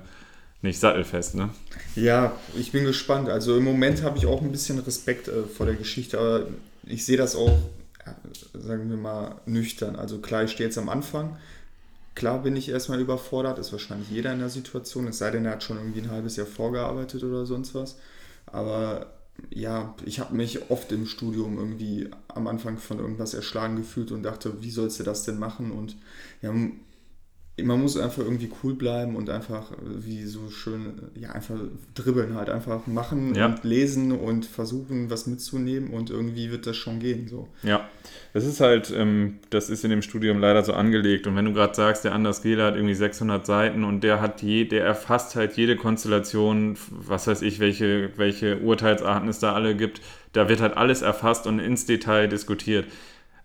[0.61, 1.51] nicht sattelfest, ne?
[1.95, 3.29] Ja, ich bin gespannt.
[3.31, 6.47] Also im Moment habe ich auch ein bisschen Respekt äh, vor der Geschichte, aber
[6.87, 7.57] ich sehe das auch,
[8.53, 9.97] sagen wir mal, nüchtern.
[9.97, 11.37] Also klar, ich stehe jetzt am Anfang.
[12.15, 15.53] Klar bin ich erstmal überfordert, ist wahrscheinlich jeder in der Situation, es sei denn, er
[15.53, 17.97] hat schon irgendwie ein halbes Jahr vorgearbeitet oder sonst was.
[18.47, 19.07] Aber
[19.51, 24.25] ja, ich habe mich oft im Studium irgendwie am Anfang von irgendwas erschlagen gefühlt und
[24.25, 25.71] dachte, wie sollst du das denn machen?
[25.71, 25.97] Und
[26.43, 26.53] ja,
[27.63, 31.57] man muss einfach irgendwie cool bleiben und einfach wie so schön, ja, einfach
[31.95, 33.47] dribbeln halt, einfach machen ja.
[33.47, 37.29] und lesen und versuchen, was mitzunehmen und irgendwie wird das schon gehen.
[37.29, 37.49] So.
[37.63, 37.89] Ja,
[38.33, 41.53] das ist halt, ähm, das ist in dem Studium leider so angelegt und wenn du
[41.53, 45.35] gerade sagst, der Anders Gehler hat irgendwie 600 Seiten und der hat je, der erfasst
[45.35, 50.01] halt jede Konstellation, was weiß ich, welche, welche Urteilsarten es da alle gibt,
[50.33, 52.87] da wird halt alles erfasst und ins Detail diskutiert.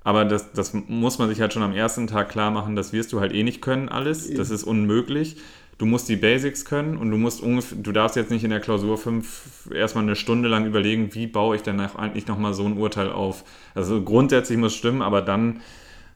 [0.04, 3.14] Aber das, das muss man sich halt schon am ersten Tag klar machen, das wirst
[3.14, 4.34] du halt eh nicht können, alles.
[4.34, 5.38] Das ist unmöglich.
[5.78, 8.60] Du musst die Basics können und du musst ungefähr, du darfst jetzt nicht in der
[8.60, 12.78] Klausur 5 erstmal eine Stunde lang überlegen, wie baue ich denn eigentlich nochmal so ein
[12.78, 13.44] Urteil auf.
[13.74, 15.62] Also grundsätzlich muss es stimmen, aber dann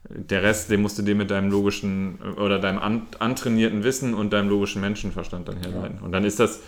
[0.08, 4.32] der Rest, den musst du dir mit deinem logischen oder deinem an, antrainierten Wissen und
[4.32, 5.98] deinem logischen Menschenverstand dann herleiten.
[5.98, 6.04] Ja.
[6.04, 6.60] Und dann ist das,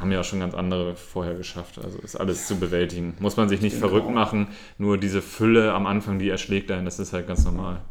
[0.00, 1.78] haben ja auch schon ganz andere vorher geschafft.
[1.78, 3.14] Also ist alles zu bewältigen.
[3.20, 3.88] Muss man sich nicht genau.
[3.88, 4.48] verrückt machen.
[4.78, 7.82] Nur diese Fülle am Anfang, die erschlägt einen, das ist halt ganz normal.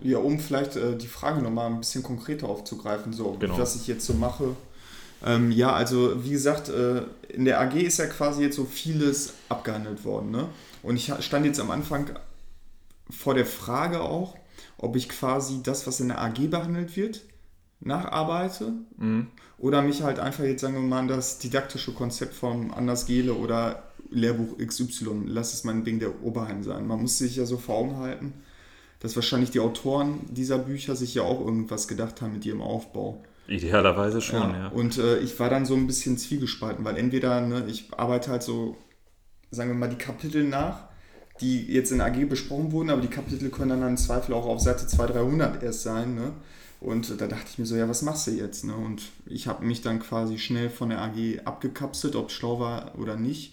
[0.00, 3.58] Ja, um vielleicht äh, die Frage nochmal ein bisschen konkreter aufzugreifen, so genau.
[3.58, 4.56] was ich jetzt so mache.
[5.24, 9.34] Ähm, ja, also wie gesagt, äh, in der AG ist ja quasi jetzt so vieles
[9.48, 10.30] abgehandelt worden.
[10.30, 10.48] Ne?
[10.82, 12.10] Und ich stand jetzt am Anfang
[13.10, 14.36] vor der Frage auch,
[14.76, 17.22] ob ich quasi das, was in der AG behandelt wird,
[17.80, 19.28] nacharbeite mhm.
[19.58, 23.82] Oder mich halt einfach jetzt, sagen wir mal, das didaktische Konzept vom Anders Gele oder
[24.10, 26.86] Lehrbuch XY, lass es mein Ding der Oberheim sein.
[26.86, 28.32] Man muss sich ja so vor Augen halten,
[29.00, 33.22] dass wahrscheinlich die Autoren dieser Bücher sich ja auch irgendwas gedacht haben mit ihrem Aufbau.
[33.48, 34.58] Idealerweise schon, ja.
[34.58, 34.68] ja.
[34.68, 38.42] Und äh, ich war dann so ein bisschen zwiegespalten, weil entweder, ne, ich arbeite halt
[38.42, 38.76] so,
[39.50, 40.88] sagen wir mal, die Kapitel nach,
[41.40, 44.60] die jetzt in AG besprochen wurden, aber die Kapitel können dann im Zweifel auch auf
[44.60, 46.14] Seite 200, 300 erst sein.
[46.14, 46.32] Ne?
[46.80, 48.64] Und da dachte ich mir so, ja, was machst du jetzt?
[48.64, 48.74] Ne?
[48.74, 52.96] Und ich habe mich dann quasi schnell von der AG abgekapselt, ob es schlau war
[52.98, 53.52] oder nicht,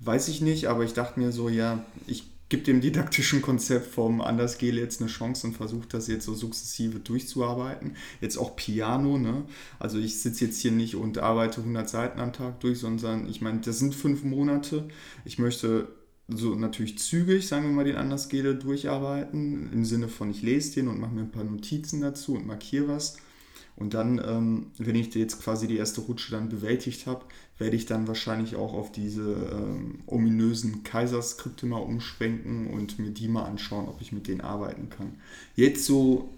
[0.00, 4.20] weiß ich nicht, aber ich dachte mir so, ja, ich gebe dem didaktischen Konzept vom
[4.20, 7.96] Anders Gel jetzt eine Chance und versuche das jetzt so sukzessive durchzuarbeiten.
[8.20, 9.44] Jetzt auch Piano, ne?
[9.78, 13.40] Also ich sitze jetzt hier nicht und arbeite 100 Seiten am Tag durch, sondern ich
[13.40, 14.86] meine, das sind fünf Monate.
[15.24, 15.88] Ich möchte
[16.28, 20.88] so natürlich zügig, sagen wir mal, den Andersgele durcharbeiten, im Sinne von ich lese den
[20.88, 23.16] und mache mir ein paar Notizen dazu und markiere was.
[23.76, 27.24] Und dann, ähm, wenn ich jetzt quasi die erste Rutsche dann bewältigt habe,
[27.58, 33.28] werde ich dann wahrscheinlich auch auf diese ähm, ominösen Kaiserskripte mal umschwenken und mir die
[33.28, 35.16] mal anschauen, ob ich mit denen arbeiten kann.
[35.56, 36.32] Jetzt so,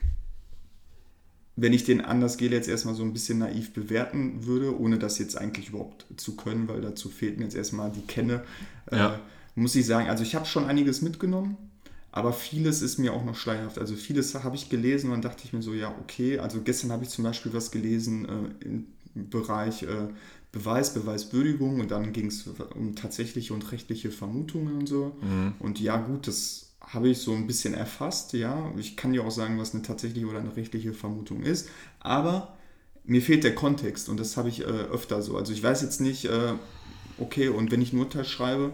[1.56, 5.36] wenn ich den Andersgele jetzt erstmal so ein bisschen naiv bewerten würde, ohne das jetzt
[5.36, 8.42] eigentlich überhaupt zu können, weil dazu fehlt mir jetzt erstmal die Kenne.
[8.90, 9.20] Äh, ja
[9.56, 11.56] muss ich sagen, also ich habe schon einiges mitgenommen,
[12.12, 13.78] aber vieles ist mir auch noch schleierhaft.
[13.78, 16.38] Also vieles habe ich gelesen und dann dachte ich mir so, ja, okay.
[16.38, 18.86] Also gestern habe ich zum Beispiel was gelesen äh, im
[19.30, 20.08] Bereich äh,
[20.52, 25.16] Beweis, Beweiswürdigung und dann ging es um tatsächliche und rechtliche Vermutungen und so.
[25.20, 25.54] Mhm.
[25.58, 28.72] Und ja, gut, das habe ich so ein bisschen erfasst, ja.
[28.78, 31.68] Ich kann ja auch sagen, was eine tatsächliche oder eine rechtliche Vermutung ist,
[32.00, 32.56] aber
[33.04, 35.36] mir fehlt der Kontext und das habe ich äh, öfter so.
[35.36, 36.54] Also ich weiß jetzt nicht, äh,
[37.18, 38.72] okay, und wenn ich ein Urteil schreibe,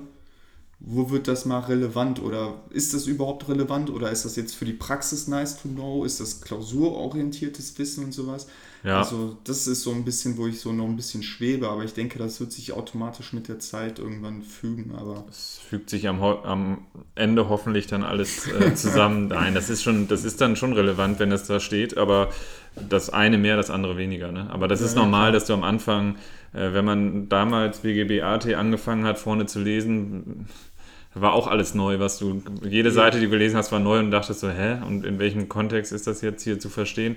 [0.85, 4.65] wo wird das mal relevant oder ist das überhaupt relevant oder ist das jetzt für
[4.65, 6.05] die Praxis nice to know?
[6.05, 8.49] Ist das klausurorientiertes Wissen und sowas?
[8.83, 8.99] Ja.
[8.99, 11.95] Also das ist so ein bisschen, wo ich so noch ein bisschen schwebe, aber ich
[11.95, 14.93] denke, das wird sich automatisch mit der Zeit irgendwann fügen.
[14.97, 16.79] Aber es fügt sich am, am
[17.15, 19.29] Ende hoffentlich dann alles äh, zusammen.
[19.29, 22.31] Nein, das ist schon, das ist dann schon relevant, wenn es da steht, aber
[22.75, 24.33] das eine mehr, das andere weniger.
[24.33, 24.51] Ne?
[24.51, 26.17] Aber das ja, ist normal, ja, dass du am Anfang,
[26.53, 30.49] äh, wenn man damals BGB AT angefangen hat, vorne zu lesen,
[31.15, 34.11] war auch alles neu, was du, jede Seite, die du gelesen hast, war neu und
[34.11, 34.79] dachtest so, hä?
[34.87, 37.17] Und in welchem Kontext ist das jetzt hier zu verstehen?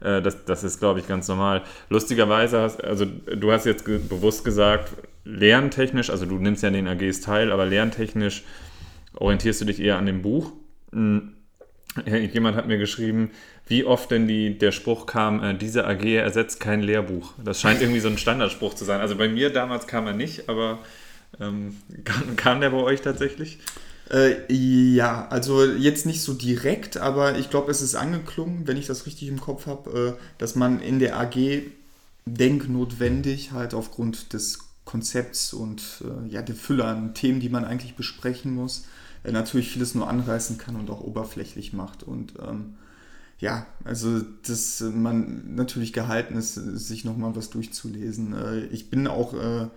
[0.00, 1.62] Äh, das, das ist, glaube ich, ganz normal.
[1.88, 4.92] Lustigerweise hast, also du hast jetzt ge bewusst gesagt,
[5.24, 8.44] lerntechnisch, also du nimmst ja an den AGs teil, aber lerntechnisch
[9.14, 10.52] orientierst du dich eher an dem Buch.
[10.92, 11.34] Hm.
[12.06, 13.32] Jemand hat mir geschrieben,
[13.66, 17.34] wie oft denn die, der Spruch kam, äh, diese AG ersetzt kein Lehrbuch.
[17.42, 19.00] Das scheint irgendwie so ein Standardspruch zu sein.
[19.00, 20.78] Also bei mir damals kam er nicht, aber
[21.40, 23.58] ähm, kam, kam, der bei euch tatsächlich?
[24.10, 28.86] Äh, ja, also jetzt nicht so direkt, aber ich glaube, es ist angeklungen, wenn ich
[28.86, 31.62] das richtig im Kopf habe, äh, dass man in der AG
[32.26, 37.94] denknotwendig halt aufgrund des Konzepts und äh, ja, der Fülle an Themen, die man eigentlich
[37.94, 38.84] besprechen muss,
[39.24, 42.02] äh, natürlich vieles nur anreißen kann und auch oberflächlich macht.
[42.02, 42.74] Und ähm,
[43.38, 48.34] ja, also dass man natürlich gehalten ist, sich nochmal was durchzulesen.
[48.34, 49.68] Äh, ich bin auch äh,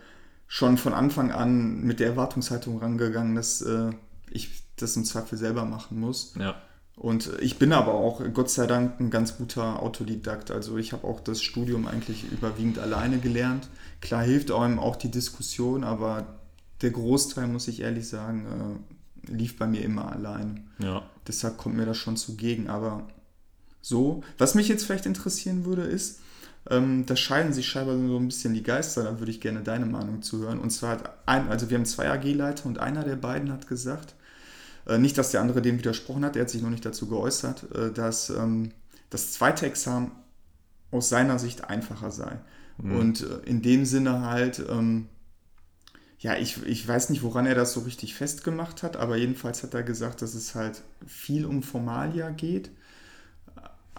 [0.47, 3.91] schon von Anfang an mit der Erwartungshaltung rangegangen, dass äh,
[4.29, 6.33] ich das im Zweifel selber machen muss.
[6.39, 6.55] Ja.
[6.95, 10.49] Und ich bin aber auch, Gott sei Dank, ein ganz guter Autodidakt.
[10.49, 13.67] Also ich habe auch das Studium eigentlich überwiegend alleine gelernt.
[13.99, 16.25] Klar hilft einem auch die Diskussion, aber
[16.81, 18.79] der Großteil, muss ich ehrlich sagen,
[19.27, 20.63] äh, lief bei mir immer alleine.
[20.79, 21.03] Ja.
[21.27, 22.69] Deshalb kommt mir das schon zugegen.
[22.69, 23.07] Aber
[23.81, 26.21] so, was mich jetzt vielleicht interessieren würde, ist,
[26.69, 29.03] ähm, da scheiden sich scheinbar so ein bisschen die Geister.
[29.03, 30.59] Da würde ich gerne deine Meinung zuhören.
[30.59, 34.15] Und zwar hat ein, also wir haben zwei AG-Leiter und einer der beiden hat gesagt,
[34.87, 37.65] äh, nicht, dass der andere dem widersprochen hat, er hat sich noch nicht dazu geäußert,
[37.75, 38.71] äh, dass ähm,
[39.09, 40.11] das zweite Examen
[40.91, 42.39] aus seiner Sicht einfacher sei.
[42.77, 42.95] Mhm.
[42.95, 45.07] Und äh, in dem Sinne halt, ähm,
[46.17, 49.75] ja, ich, ich weiß nicht, woran er das so richtig festgemacht hat, aber jedenfalls hat
[49.75, 52.71] er gesagt, dass es halt viel um Formalia geht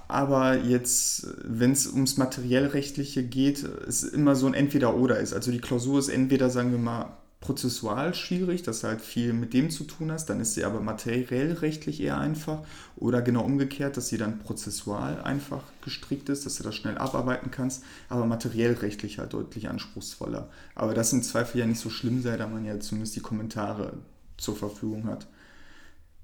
[0.08, 5.32] aber jetzt, wenn es ums Materiellrechtliche geht, es immer so ein Entweder-Oder ist.
[5.32, 9.52] Also die Klausur ist entweder, sagen wir mal, prozessual schwierig, dass du halt viel mit
[9.52, 12.64] dem zu tun hast, dann ist sie aber materiell rechtlich eher einfach
[12.96, 17.50] oder genau umgekehrt, dass sie dann prozessual einfach gestrickt ist, dass du das schnell abarbeiten
[17.50, 20.48] kannst, aber materiell rechtlich halt deutlich anspruchsvoller.
[20.74, 23.92] Aber das im Zweifel ja nicht so schlimm sei, da man ja zumindest die Kommentare
[24.38, 25.26] zur Verfügung hat.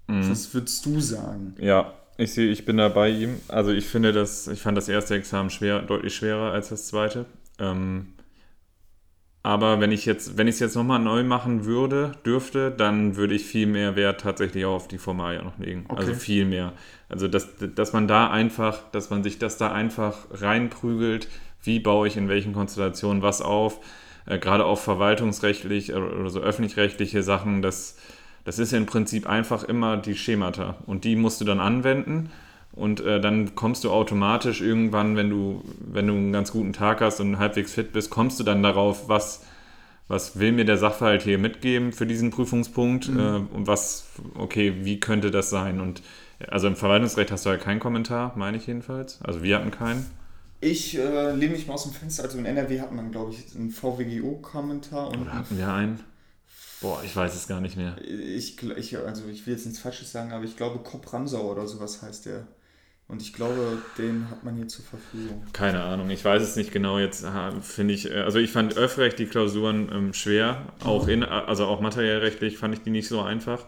[0.09, 0.29] Mhm.
[0.29, 1.55] Was würdest du sagen?
[1.59, 3.41] Ja, ich sehe, ich bin da bei ihm.
[3.49, 7.27] Also ich finde das, ich fand das erste Examen schwer, deutlich schwerer als das zweite.
[7.59, 8.15] Ähm,
[9.45, 13.35] aber wenn ich jetzt, wenn ich es jetzt nochmal neu machen würde, dürfte, dann würde
[13.35, 15.85] ich viel mehr Wert tatsächlich auch auf die Formalia noch legen.
[15.89, 16.01] Okay.
[16.01, 16.75] Also viel mehr.
[17.09, 21.29] Also dass, dass man da einfach, dass man sich das da einfach reinprügelt,
[21.63, 23.81] wie baue ich in welchen Konstellationen was auf,
[24.27, 27.97] äh, gerade auch verwaltungsrechtlich oder so öffentlich-rechtliche Sachen, das,
[28.45, 32.31] das ist im Prinzip einfach immer die Schemata und die musst du dann anwenden
[32.73, 37.01] und äh, dann kommst du automatisch irgendwann, wenn du, wenn du einen ganz guten Tag
[37.01, 39.45] hast und halbwegs fit bist, kommst du dann darauf, was,
[40.09, 43.19] was will mir der Sachverhalt hier mitgeben für diesen Prüfungspunkt mhm.
[43.19, 45.81] äh, und was, okay, wie könnte das sein?
[45.81, 46.03] Und
[46.49, 49.21] also im Verwaltungsrecht hast du ja keinen Kommentar, meine ich jedenfalls.
[49.23, 50.07] Also wir hatten keinen.
[50.61, 52.23] Ich äh, lehne mich mal aus dem Fenster.
[52.23, 55.09] Also in NRW hat man, glaube ich, einen VWGO-Kommentar.
[55.09, 56.01] Oder hatten wir einen?
[56.83, 57.97] Boah, ich weiß es gar nicht mehr.
[58.03, 61.67] Ich, ich, also ich will jetzt nichts Falsches sagen, aber ich glaube, Kopp Ramsau oder
[61.67, 62.47] sowas heißt der.
[63.09, 65.45] Und ich glaube, den hat man hier zur Verfügung.
[65.53, 66.99] Keine Ahnung, ich weiß es nicht genau.
[66.99, 67.27] Jetzt
[67.61, 72.57] finde ich, also ich fand Öffrecht die Klausuren ähm, schwer, auch in, also auch materiellrechtlich
[72.57, 73.67] fand ich die nicht so einfach.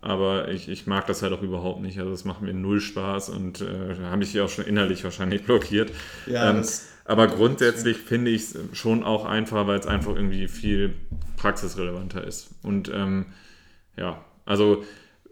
[0.00, 1.98] Aber ich, ich mag das halt auch überhaupt nicht.
[1.98, 5.90] Also es macht mir null Spaß und äh, habe ich auch schon innerlich wahrscheinlich blockiert.
[6.26, 6.64] Ja, ähm,
[7.08, 10.94] aber grundsätzlich finde ich es schon auch einfacher, weil es einfach irgendwie viel
[11.38, 12.50] praxisrelevanter ist.
[12.62, 13.26] Und ähm,
[13.96, 14.84] ja, also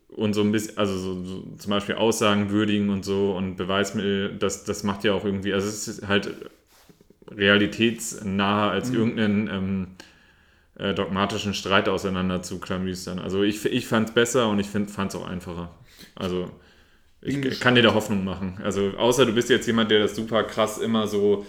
[0.09, 4.39] und so ein bisschen, also so, so, zum Beispiel Aussagen würdigen und so und Beweismittel,
[4.39, 6.35] das, das macht ja auch irgendwie, also es ist halt
[7.31, 8.97] realitätsnaher als mhm.
[8.97, 9.87] irgendeinen ähm,
[10.79, 13.19] äh, dogmatischen Streit auseinander zu klamüstern.
[13.19, 15.75] Also ich, ich fand es besser und ich fand es auch einfacher.
[16.15, 16.51] Also
[17.21, 18.59] ich kann dir da Hoffnung machen.
[18.63, 21.45] Also außer du bist jetzt jemand, der das super krass immer so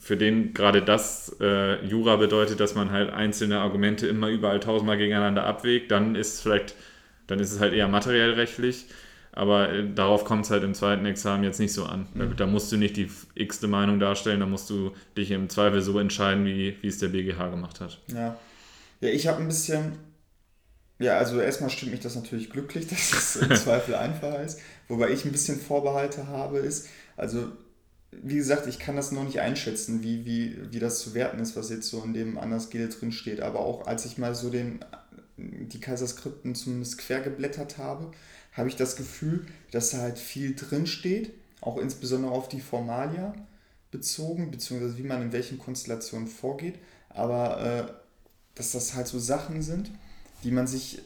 [0.00, 4.98] für den gerade das äh, Jura bedeutet, dass man halt einzelne Argumente immer überall tausendmal
[4.98, 6.74] gegeneinander abwägt, dann ist vielleicht
[7.26, 8.86] dann ist es halt eher materiell rechtlich.
[9.32, 12.08] Aber äh, darauf kommt es halt im zweiten Examen jetzt nicht so an.
[12.14, 12.36] Da, mhm.
[12.36, 15.98] da, musst du nicht die x-te Meinung darstellen, da musst du dich im Zweifel so
[15.98, 18.00] entscheiden, wie, wie es der BGH gemacht hat.
[18.08, 18.36] Ja,
[19.00, 19.92] ja ich habe ein bisschen,
[20.98, 24.60] ja, also erstmal stimmt mich das natürlich glücklich, dass es im Zweifel einfacher ist.
[24.88, 27.52] Wobei ich ein bisschen Vorbehalte habe, ist, also
[28.12, 31.56] wie gesagt, ich kann das noch nicht einschätzen, wie, wie, wie das zu werten ist,
[31.56, 33.40] was jetzt so in dem Andersgel drin steht.
[33.40, 34.80] Aber auch als ich mal so den
[35.40, 38.10] die Kaiserskripten zumindest quer geblättert habe,
[38.52, 43.34] habe ich das Gefühl, dass da halt viel drin steht, auch insbesondere auf die Formalia
[43.90, 47.92] bezogen, beziehungsweise wie man in welchen Konstellationen vorgeht, aber äh,
[48.54, 49.90] dass das halt so Sachen sind,
[50.44, 51.02] die man sich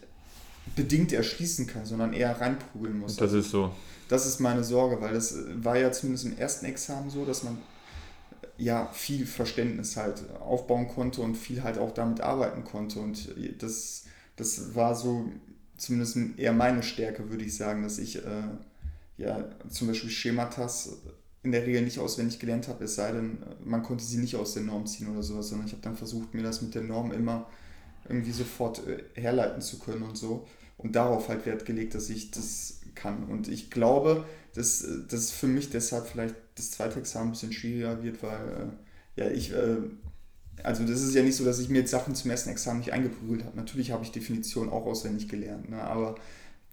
[0.77, 3.17] bedingt erschließen kann, sondern eher reinprügeln muss.
[3.17, 3.73] Das ist so.
[4.09, 7.59] Das ist meine Sorge, weil das war ja zumindest im ersten Examen so, dass man
[8.59, 14.05] ja viel Verständnis halt aufbauen konnte und viel halt auch damit arbeiten konnte und das
[14.37, 15.31] das war so
[15.77, 18.49] zumindest eher meine Stärke, würde ich sagen, dass ich äh,
[19.17, 20.99] ja zum Beispiel Schematas
[21.43, 24.55] in der Regel nicht auswendig gelernt habe, es sei denn, man konnte sie nicht aus
[24.55, 27.13] der Norm ziehen oder sowas, sondern ich habe dann versucht, mir das mit der Norm
[27.13, 27.47] immer
[28.09, 30.47] irgendwie sofort äh, herleiten zu können und so.
[30.77, 33.25] Und darauf halt Wert gelegt, dass ich das kann.
[33.25, 38.03] Und ich glaube, dass das für mich deshalb vielleicht das zweite Examen ein bisschen schwieriger
[38.03, 38.73] wird, weil
[39.17, 39.77] äh, ja, ich äh,
[40.63, 42.93] also das ist ja nicht so, dass ich mir jetzt Sachen zum ersten Examen nicht
[42.93, 43.57] eingeprügelt habe.
[43.57, 45.83] Natürlich habe ich Definitionen auch auswendig gelernt, ne?
[45.83, 46.15] aber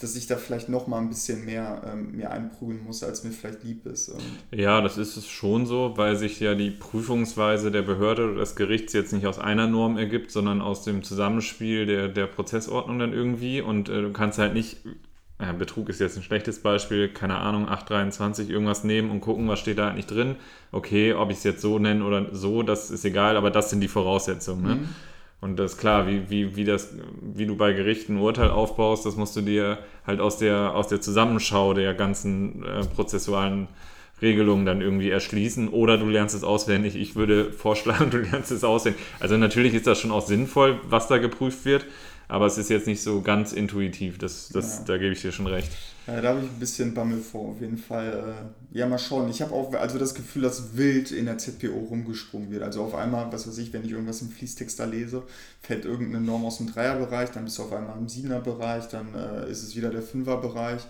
[0.03, 3.31] dass ich da vielleicht noch mal ein bisschen mehr ähm, mir einprügeln muss, als mir
[3.31, 4.09] vielleicht lieb ist.
[4.09, 8.39] Und ja, das ist es schon so, weil sich ja die Prüfungsweise der Behörde oder
[8.39, 12.99] des Gerichts jetzt nicht aus einer Norm ergibt, sondern aus dem Zusammenspiel der, der Prozessordnung
[12.99, 13.61] dann irgendwie.
[13.61, 14.77] Und äh, du kannst halt nicht
[15.41, 19.59] ja, Betrug ist jetzt ein schlechtes Beispiel, keine Ahnung, 823 irgendwas nehmen und gucken, was
[19.59, 20.35] steht da eigentlich drin.
[20.71, 23.81] Okay, ob ich es jetzt so nenne oder so, das ist egal, aber das sind
[23.81, 24.63] die Voraussetzungen.
[24.63, 24.75] Ne?
[24.75, 24.89] Mhm.
[25.41, 29.07] Und das ist klar, wie, wie, wie, das, wie du bei Gerichten ein Urteil aufbaust,
[29.07, 33.67] das musst du dir halt aus der, aus der Zusammenschau der ganzen äh, prozessualen
[34.21, 36.95] Regelungen dann irgendwie erschließen oder du lernst es auswendig.
[36.95, 39.01] Ich würde vorschlagen, du lernst es auswendig.
[39.19, 41.85] Also natürlich ist das schon auch sinnvoll, was da geprüft wird,
[42.31, 44.83] aber es ist jetzt nicht so ganz intuitiv, das, das, ja.
[44.85, 45.69] da gebe ich dir schon recht.
[46.07, 48.07] Ja, da habe ich ein bisschen Bammel vor, auf jeden Fall.
[48.73, 49.29] Äh, ja, mal schauen.
[49.29, 52.63] Ich habe auch also das Gefühl, dass wild in der ZPO rumgesprungen wird.
[52.63, 55.23] Also auf einmal, was weiß ich, wenn ich irgendwas im Fließtext da lese,
[55.61, 59.51] fällt irgendeine Norm aus dem Dreierbereich, dann bist du auf einmal im Siebenerbereich, dann äh,
[59.51, 60.81] ist es wieder der Fünferbereich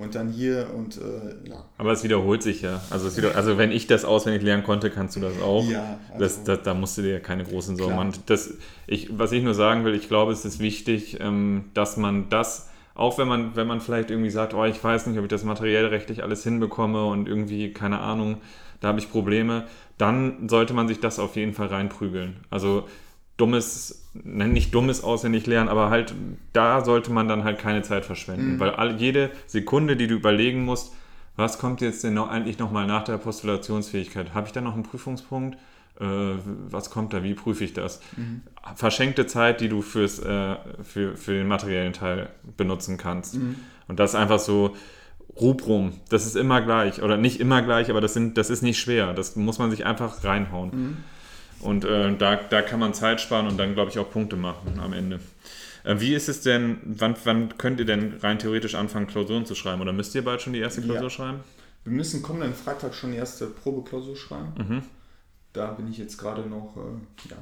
[0.00, 1.64] und dann hier und äh, ja.
[1.76, 2.80] Aber es wiederholt sich ja.
[2.88, 5.68] Also, es wieder, also wenn ich das auswendig lernen konnte, kannst du das auch.
[5.68, 8.12] Ja, also, das, das, da musst du dir keine großen Sorgen machen.
[8.24, 8.54] Das,
[8.86, 12.70] ich, was ich nur sagen will, ich glaube, es ist wichtig, ähm, dass man das,
[12.94, 15.44] auch wenn man, wenn man vielleicht irgendwie sagt, oh, ich weiß nicht, ob ich das
[15.44, 18.38] materiell rechtlich alles hinbekomme und irgendwie, keine Ahnung,
[18.80, 19.66] da habe ich Probleme,
[19.98, 22.36] dann sollte man sich das auf jeden Fall reinprügeln.
[22.48, 22.88] Also
[23.40, 26.14] dummes, nicht dummes auswendig lernen, aber halt
[26.52, 28.60] da sollte man dann halt keine Zeit verschwenden, mhm.
[28.60, 30.92] weil all, jede Sekunde, die du überlegen musst,
[31.36, 34.34] was kommt jetzt denn noch, eigentlich nochmal nach der Postulationsfähigkeit?
[34.34, 35.56] Habe ich da noch einen Prüfungspunkt?
[35.98, 36.04] Äh,
[36.68, 37.22] was kommt da?
[37.22, 38.00] Wie prüfe ich das?
[38.16, 38.42] Mhm.
[38.74, 43.36] Verschenkte Zeit, die du fürs, äh, für, für den materiellen Teil benutzen kannst.
[43.36, 43.56] Mhm.
[43.88, 44.76] Und das ist einfach so,
[45.40, 48.78] Rubrum, das ist immer gleich oder nicht immer gleich, aber das, sind, das ist nicht
[48.78, 49.14] schwer.
[49.14, 51.04] Das muss man sich einfach reinhauen.
[51.60, 54.80] Und äh, da, da kann man Zeit sparen und dann, glaube ich, auch Punkte machen
[54.80, 55.20] am Ende.
[55.84, 59.54] Äh, wie ist es denn, wann, wann könnt ihr denn rein theoretisch anfangen, Klausuren zu
[59.54, 59.80] schreiben?
[59.82, 61.10] Oder müsst ihr bald schon die erste Klausur ja.
[61.10, 61.40] schreiben?
[61.84, 64.52] Wir müssen kommenden Freitag schon die erste Probeklausur schreiben.
[64.56, 64.82] Mhm.
[65.52, 67.36] Da bin ich jetzt gerade noch, äh, ja,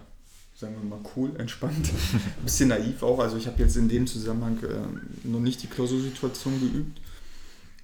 [0.55, 1.91] sagen wir mal cool, entspannt.
[2.13, 3.19] Ein bisschen naiv auch.
[3.19, 7.01] Also ich habe jetzt in dem Zusammenhang äh, noch nicht die Klausursituation geübt.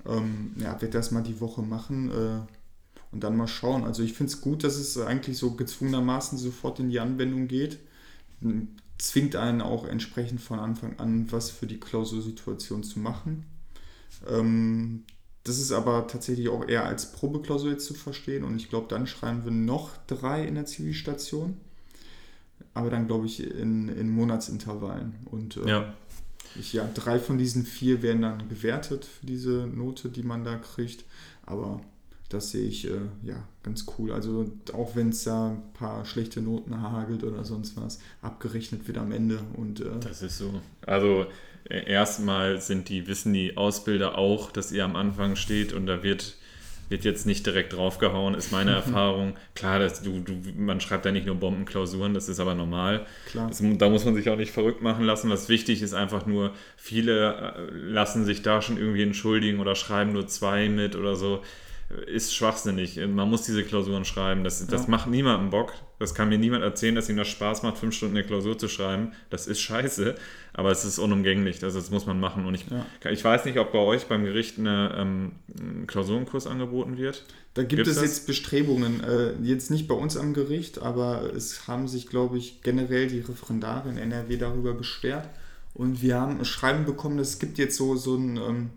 [0.06, 2.53] Ähm, ja, werde das mal die Woche machen äh,
[3.14, 3.84] und dann mal schauen.
[3.84, 7.78] Also ich finde es gut, dass es eigentlich so gezwungenermaßen sofort in die Anwendung geht.
[8.98, 13.46] Zwingt einen auch entsprechend von Anfang an was für die Klausursituation zu machen.
[14.28, 15.04] Ähm,
[15.44, 19.06] das ist aber tatsächlich auch eher als Probeklausur jetzt zu verstehen und ich glaube, dann
[19.06, 21.56] schreiben wir noch drei in der Zivilstation.
[22.72, 25.14] Aber dann glaube ich in, in Monatsintervallen.
[25.26, 25.94] Und äh, ja.
[26.58, 30.56] Ich, ja, drei von diesen vier werden dann gewertet für diese Note, die man da
[30.56, 31.04] kriegt.
[31.46, 31.80] Aber
[32.28, 34.12] das sehe ich äh, ja ganz cool.
[34.12, 38.98] Also auch wenn es da ein paar schlechte Noten hagelt oder sonst was, abgerechnet wird
[38.98, 39.40] am Ende.
[39.56, 40.60] Und, äh, das ist so.
[40.86, 41.26] Also
[41.68, 46.02] äh, erstmal sind die, wissen die Ausbilder auch, dass ihr am Anfang steht und da
[46.02, 46.36] wird
[46.90, 49.34] wird jetzt nicht direkt draufgehauen, ist meine Erfahrung.
[49.54, 53.06] Klar, dass du, du, man schreibt ja nicht nur Bombenklausuren, das ist aber normal.
[53.32, 55.30] Das, da muss man sich auch nicht verrückt machen lassen.
[55.30, 60.12] Was wichtig ist einfach nur, viele äh, lassen sich da schon irgendwie entschuldigen oder schreiben
[60.12, 61.42] nur zwei mit oder so
[62.06, 62.96] ist schwachsinnig.
[62.96, 64.42] Man muss diese Klausuren schreiben.
[64.42, 64.88] Das, das ja.
[64.88, 65.72] macht niemandem Bock.
[65.98, 68.68] Das kann mir niemand erzählen, dass ihm das Spaß macht, fünf Stunden eine Klausur zu
[68.68, 69.12] schreiben.
[69.30, 70.14] Das ist scheiße,
[70.52, 71.62] aber es ist unumgänglich.
[71.62, 72.46] Also das muss man machen.
[72.46, 73.10] Und ich, ja.
[73.10, 77.24] ich weiß nicht, ob bei euch beim Gericht eine, ähm, ein Klausurenkurs angeboten wird.
[77.54, 78.04] Da gibt Gibt's es das?
[78.04, 79.02] jetzt Bestrebungen.
[79.04, 83.20] Äh, jetzt nicht bei uns am Gericht, aber es haben sich, glaube ich, generell die
[83.20, 85.28] Referendare in NRW darüber beschwert.
[85.74, 88.36] Und wir haben ein Schreiben bekommen, es gibt jetzt so, so ein...
[88.36, 88.70] Ähm,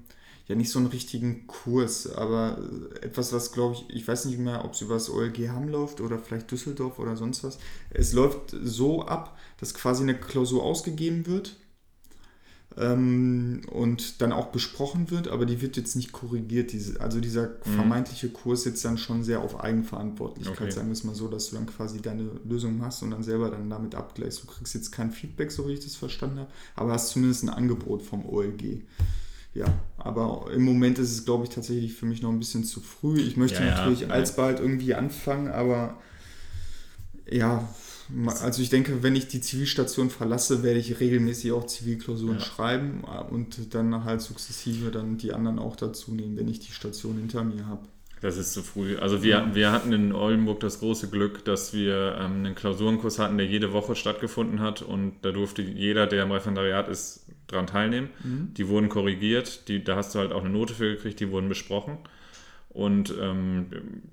[0.48, 2.58] ja nicht so einen richtigen Kurs, aber
[3.02, 6.00] etwas, was glaube ich, ich weiß nicht mehr, ob es über das OLG Hamm läuft
[6.00, 7.60] oder vielleicht Düsseldorf oder sonst was.
[7.90, 11.58] Es läuft so ab, dass quasi eine Klausur ausgegeben wird
[12.78, 16.72] ähm, und dann auch besprochen wird, aber die wird jetzt nicht korrigiert.
[16.72, 17.76] Diese, also dieser mhm.
[17.76, 20.72] vermeintliche Kurs sitzt dann schon sehr auf Eigenverantwortlichkeit, okay.
[20.72, 23.50] sagen wir es mal so, dass du dann quasi deine Lösung hast und dann selber
[23.50, 24.44] dann damit abgleichst.
[24.44, 27.50] Du kriegst jetzt kein Feedback, so wie ich das verstanden habe, aber hast zumindest ein
[27.50, 28.84] Angebot vom OLG
[29.58, 29.66] ja,
[29.98, 33.20] aber im Moment ist es, glaube ich, tatsächlich für mich noch ein bisschen zu früh.
[33.20, 34.10] Ich möchte ja, natürlich ja.
[34.10, 35.98] alsbald irgendwie anfangen, aber
[37.30, 37.68] ja,
[38.42, 42.46] also ich denke, wenn ich die Zivilstation verlasse, werde ich regelmäßig auch Zivilklausuren ja.
[42.46, 47.18] schreiben und dann halt sukzessive dann die anderen auch dazu nehmen, wenn ich die Station
[47.18, 47.88] hinter mir habe.
[48.22, 48.98] Das ist zu früh.
[48.98, 53.38] Also wir, wir hatten in Oldenburg das große Glück, dass wir ähm, einen Klausurenkurs hatten,
[53.38, 58.10] der jede Woche stattgefunden hat und da durfte jeder, der im Referendariat ist, daran teilnehmen.
[58.24, 58.54] Mhm.
[58.56, 61.50] Die wurden korrigiert, die, da hast du halt auch eine Note für gekriegt, die wurden
[61.50, 61.98] besprochen.
[62.70, 63.68] Und ähm,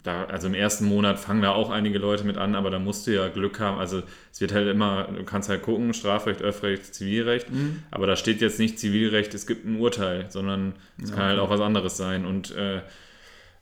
[0.05, 3.07] da, also im ersten Monat fangen da auch einige Leute mit an, aber da musst
[3.07, 3.79] du ja Glück haben.
[3.79, 7.83] Also es wird halt immer, du kannst halt gucken, Strafrecht, Öffrecht, Zivilrecht, mhm.
[7.91, 11.41] aber da steht jetzt nicht Zivilrecht, es gibt ein Urteil, sondern es ja, kann halt
[11.41, 12.25] auch was anderes sein.
[12.25, 12.81] Und äh,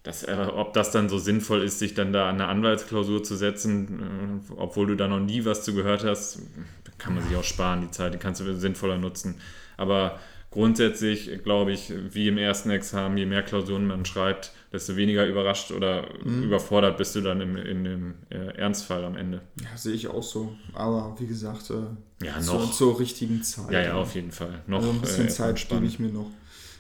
[0.05, 3.35] das, äh, ob das dann so sinnvoll ist, sich dann da an eine Anwaltsklausur zu
[3.35, 6.43] setzen, äh, obwohl du da noch nie was zu gehört hast,
[6.99, 9.37] kann man sich auch sparen, die Zeit, die kannst du sinnvoller nutzen.
[9.77, 10.19] Aber
[10.51, 15.71] grundsätzlich glaube ich, wie im ersten Examen, je mehr Klausuren man schreibt, desto weniger überrascht
[15.73, 16.45] oder mhm.
[16.45, 19.41] überfordert bist du dann im, in dem äh, Ernstfall am Ende.
[19.61, 20.55] Ja, sehe ich auch so.
[20.73, 23.73] Aber wie gesagt, äh, ja, noch, zur, zur richtigen Zeit.
[23.73, 24.63] Ja, ja, auf jeden Fall.
[24.67, 26.31] Noch, also ein bisschen äh, Zeit gebe ich mir noch.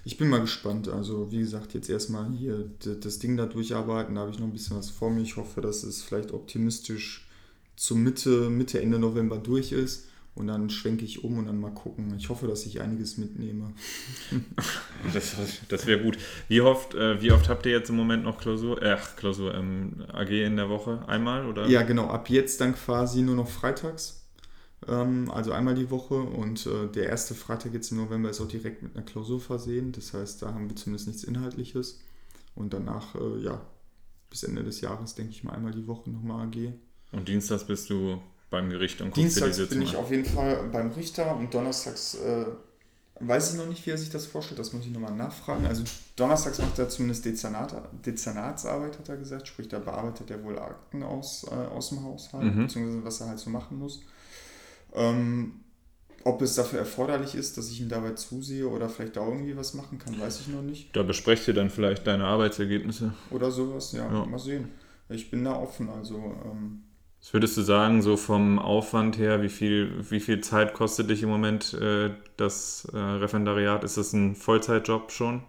[0.05, 0.89] Ich bin mal gespannt.
[0.89, 4.17] Also, wie gesagt, jetzt erstmal hier das Ding da durcharbeiten.
[4.17, 5.23] Da habe ich noch ein bisschen was vor mir.
[5.23, 7.29] Ich hoffe, dass es vielleicht optimistisch
[7.77, 10.09] zur Mitte, Mitte, Ende November durch ist.
[10.35, 12.15] Und dann schwenke ich um und dann mal gucken.
[12.17, 13.75] Ich hoffe, dass ich einiges mitnehme.
[15.13, 15.37] das
[15.69, 16.17] das wäre gut.
[16.49, 20.05] Wie oft, äh, wie oft habt ihr jetzt im Moment noch Klausur, äh, Klausur ähm,
[20.11, 21.07] AG in der Woche?
[21.07, 21.69] Einmal oder?
[21.69, 22.07] Ja, genau.
[22.07, 24.23] Ab jetzt dann quasi nur noch freitags.
[24.89, 28.49] Ähm, also einmal die Woche und äh, der erste Freitag jetzt im November ist auch
[28.49, 29.93] direkt mit einer Klausur versehen.
[29.93, 32.01] Das heißt, da haben wir zumindest nichts Inhaltliches.
[32.55, 33.61] Und danach, äh, ja,
[34.31, 36.73] bis Ende des Jahres, denke ich mal, einmal die Woche nochmal AG.
[37.13, 38.21] Und dienstags bist du
[38.53, 41.35] beim Gericht und guckst Dienstags dir die Sitzung bin ich auf jeden Fall beim Richter
[41.37, 42.45] und donnerstags äh,
[43.19, 44.59] weiß ich noch nicht, wie er sich das vorstellt.
[44.59, 45.67] Das muss ich nochmal nachfragen.
[45.67, 45.85] Also
[46.17, 47.75] donnerstags macht er zumindest Dezernat,
[48.05, 49.49] Dezernatsarbeit, hat er gesagt.
[49.49, 52.67] Sprich, da bearbeitet er wohl Akten aus, äh, aus dem Haushalt, mhm.
[52.67, 54.03] beziehungsweise was er halt so machen muss.
[54.95, 55.61] Ähm,
[56.25, 59.75] ob es dafür erforderlich ist, dass ich ihm dabei zusehe oder vielleicht da irgendwie was
[59.75, 60.95] machen kann, weiß ich noch nicht.
[60.95, 63.13] Da besprecht ihr dann vielleicht deine Arbeitsergebnisse.
[63.31, 64.25] Oder sowas, ja, ja.
[64.25, 64.69] mal sehen.
[65.09, 66.17] Ich bin da offen, also.
[66.17, 66.85] Ähm,
[67.23, 71.23] was würdest du sagen, so vom Aufwand her, wie viel, wie viel Zeit kostet dich
[71.23, 73.85] im Moment äh, das äh, Referendariat?
[73.85, 75.45] Ist das ein Vollzeitjob schon?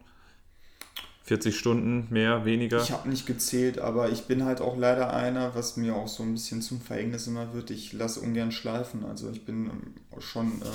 [1.24, 2.82] 40 Stunden, mehr, weniger?
[2.82, 6.22] Ich habe nicht gezählt, aber ich bin halt auch leider einer, was mir auch so
[6.22, 7.72] ein bisschen zum Verhängnis immer wird.
[7.72, 9.04] Ich lasse ungern schleifen.
[9.06, 10.66] Also ich bin ähm, schon äh,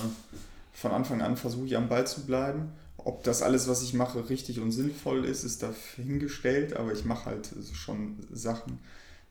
[0.72, 2.72] von Anfang an versuche ich am Ball zu bleiben.
[2.96, 7.26] Ob das alles, was ich mache, richtig und sinnvoll ist, ist dahingestellt, aber ich mache
[7.26, 8.80] halt schon Sachen.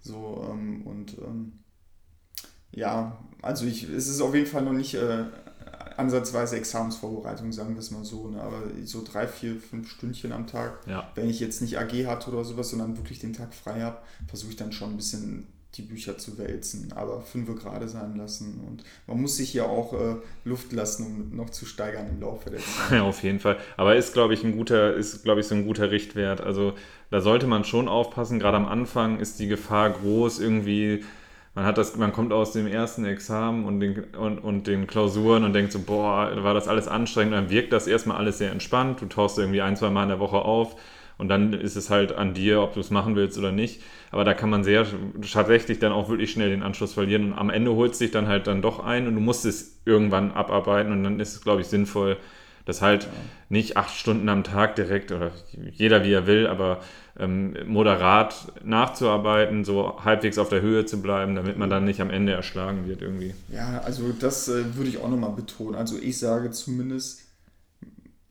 [0.07, 1.59] So ähm, und ähm,
[2.71, 5.25] ja, also ich, es ist auf jeden Fall noch nicht äh,
[5.97, 8.29] ansatzweise Examensvorbereitung, sagen wir es mal so.
[8.29, 8.41] Ne?
[8.41, 11.11] Aber so drei, vier, fünf Stündchen am Tag, ja.
[11.15, 13.97] wenn ich jetzt nicht AG hatte oder sowas, sondern wirklich den Tag frei habe,
[14.27, 15.47] versuche ich dann schon ein bisschen
[15.77, 18.61] die Bücher zu wälzen, aber fünf gerade sein lassen.
[18.67, 22.49] Und man muss sich ja auch äh, Luft lassen, um noch zu steigern im Laufe
[22.49, 22.91] der Zeit.
[22.91, 23.57] Ja, auf jeden Fall.
[23.77, 26.41] Aber ist, glaube ich, ein guter, ist, glaube ich, so ein guter Richtwert.
[26.41, 26.73] Also
[27.09, 28.39] da sollte man schon aufpassen.
[28.39, 31.03] Gerade am Anfang ist die Gefahr groß, irgendwie
[31.57, 35.43] man hat das, man kommt aus dem ersten Examen und den, und, und den Klausuren
[35.43, 37.33] und denkt so, boah, war das alles anstrengend.
[37.33, 39.01] dann wirkt das erstmal alles sehr entspannt.
[39.01, 40.75] Du tauchst irgendwie ein, zwei Mal in der Woche auf
[41.17, 43.81] und dann ist es halt an dir, ob du es machen willst oder nicht.
[44.11, 44.85] Aber da kann man sehr
[45.31, 47.31] tatsächlich dann auch wirklich schnell den Anschluss verlieren.
[47.31, 49.79] Und am Ende holt es dich dann halt dann doch ein und du musst es
[49.85, 50.91] irgendwann abarbeiten.
[50.91, 52.17] Und dann ist es, glaube ich, sinnvoll,
[52.65, 53.09] das halt ja.
[53.49, 55.31] nicht acht Stunden am Tag direkt oder
[55.71, 56.81] jeder wie er will, aber
[57.17, 62.09] ähm, moderat nachzuarbeiten, so halbwegs auf der Höhe zu bleiben, damit man dann nicht am
[62.09, 63.33] Ende erschlagen wird irgendwie.
[63.51, 65.75] Ja, also das äh, würde ich auch nochmal betonen.
[65.75, 67.23] Also ich sage zumindest,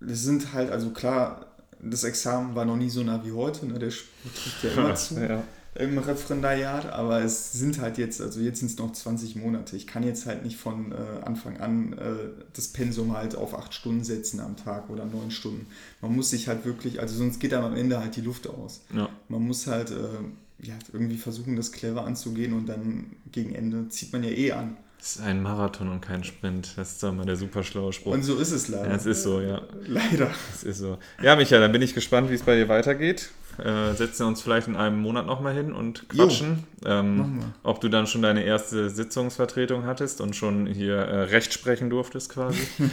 [0.01, 1.45] es sind halt, also klar,
[1.80, 3.78] das Examen war noch nie so nah wie heute, ne?
[3.78, 5.14] der trifft ja immer zu.
[5.20, 5.42] Ja
[5.78, 9.76] im Referendariat, aber es sind halt jetzt, also jetzt sind es noch 20 Monate.
[9.76, 13.74] Ich kann jetzt halt nicht von äh, Anfang an äh, das Pensum halt auf acht
[13.74, 15.66] Stunden setzen am Tag oder neun Stunden.
[16.00, 18.82] Man muss sich halt wirklich, also sonst geht dann am Ende halt die Luft aus.
[18.94, 19.08] Ja.
[19.28, 24.12] Man muss halt äh, ja, irgendwie versuchen, das clever anzugehen und dann gegen Ende zieht
[24.12, 24.76] man ja eh an.
[25.01, 26.72] Es ist ein Marathon und kein Sprint.
[26.76, 28.12] Das ist doch mal der super schlaue Spruch.
[28.12, 28.88] Und so ist es leider.
[28.88, 29.62] Ja, es ist so, ja.
[29.86, 30.30] Leider.
[30.53, 30.99] Es ist so.
[31.22, 34.42] Ja, Michael, dann bin ich gespannt, wie es bei dir weitergeht äh, setzen wir uns
[34.42, 36.64] vielleicht in einem Monat nochmal hin und quatschen.
[36.84, 41.90] Ähm, ob du dann schon deine erste Sitzungsvertretung hattest und schon hier äh, Recht sprechen
[41.90, 42.61] durftest quasi.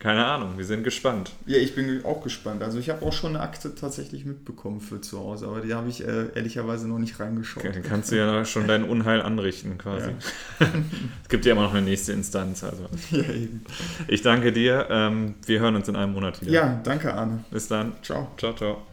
[0.00, 1.30] Keine Ahnung, wir sind gespannt.
[1.44, 2.62] Ja, ich bin auch gespannt.
[2.62, 5.90] Also ich habe auch schon eine Akte tatsächlich mitbekommen für zu Hause, aber die habe
[5.90, 7.66] ich äh, ehrlicherweise noch nicht reingeschaut.
[7.66, 10.08] Dann kannst du ja schon dein Unheil anrichten quasi.
[10.58, 10.66] Ja.
[11.22, 12.64] es gibt ja immer noch eine nächste Instanz.
[12.64, 12.88] Also.
[13.10, 13.64] Ja, eben.
[14.08, 14.86] Ich danke dir.
[14.88, 16.52] Ähm, wir hören uns in einem Monat wieder.
[16.52, 17.44] Ja, danke Arne.
[17.50, 17.92] Bis dann.
[18.02, 18.28] Ciao.
[18.38, 18.86] Ciao, ciao.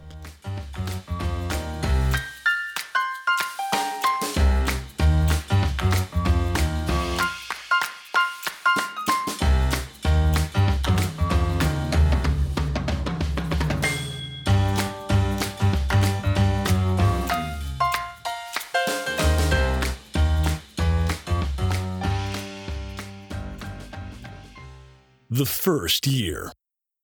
[25.38, 26.52] The first year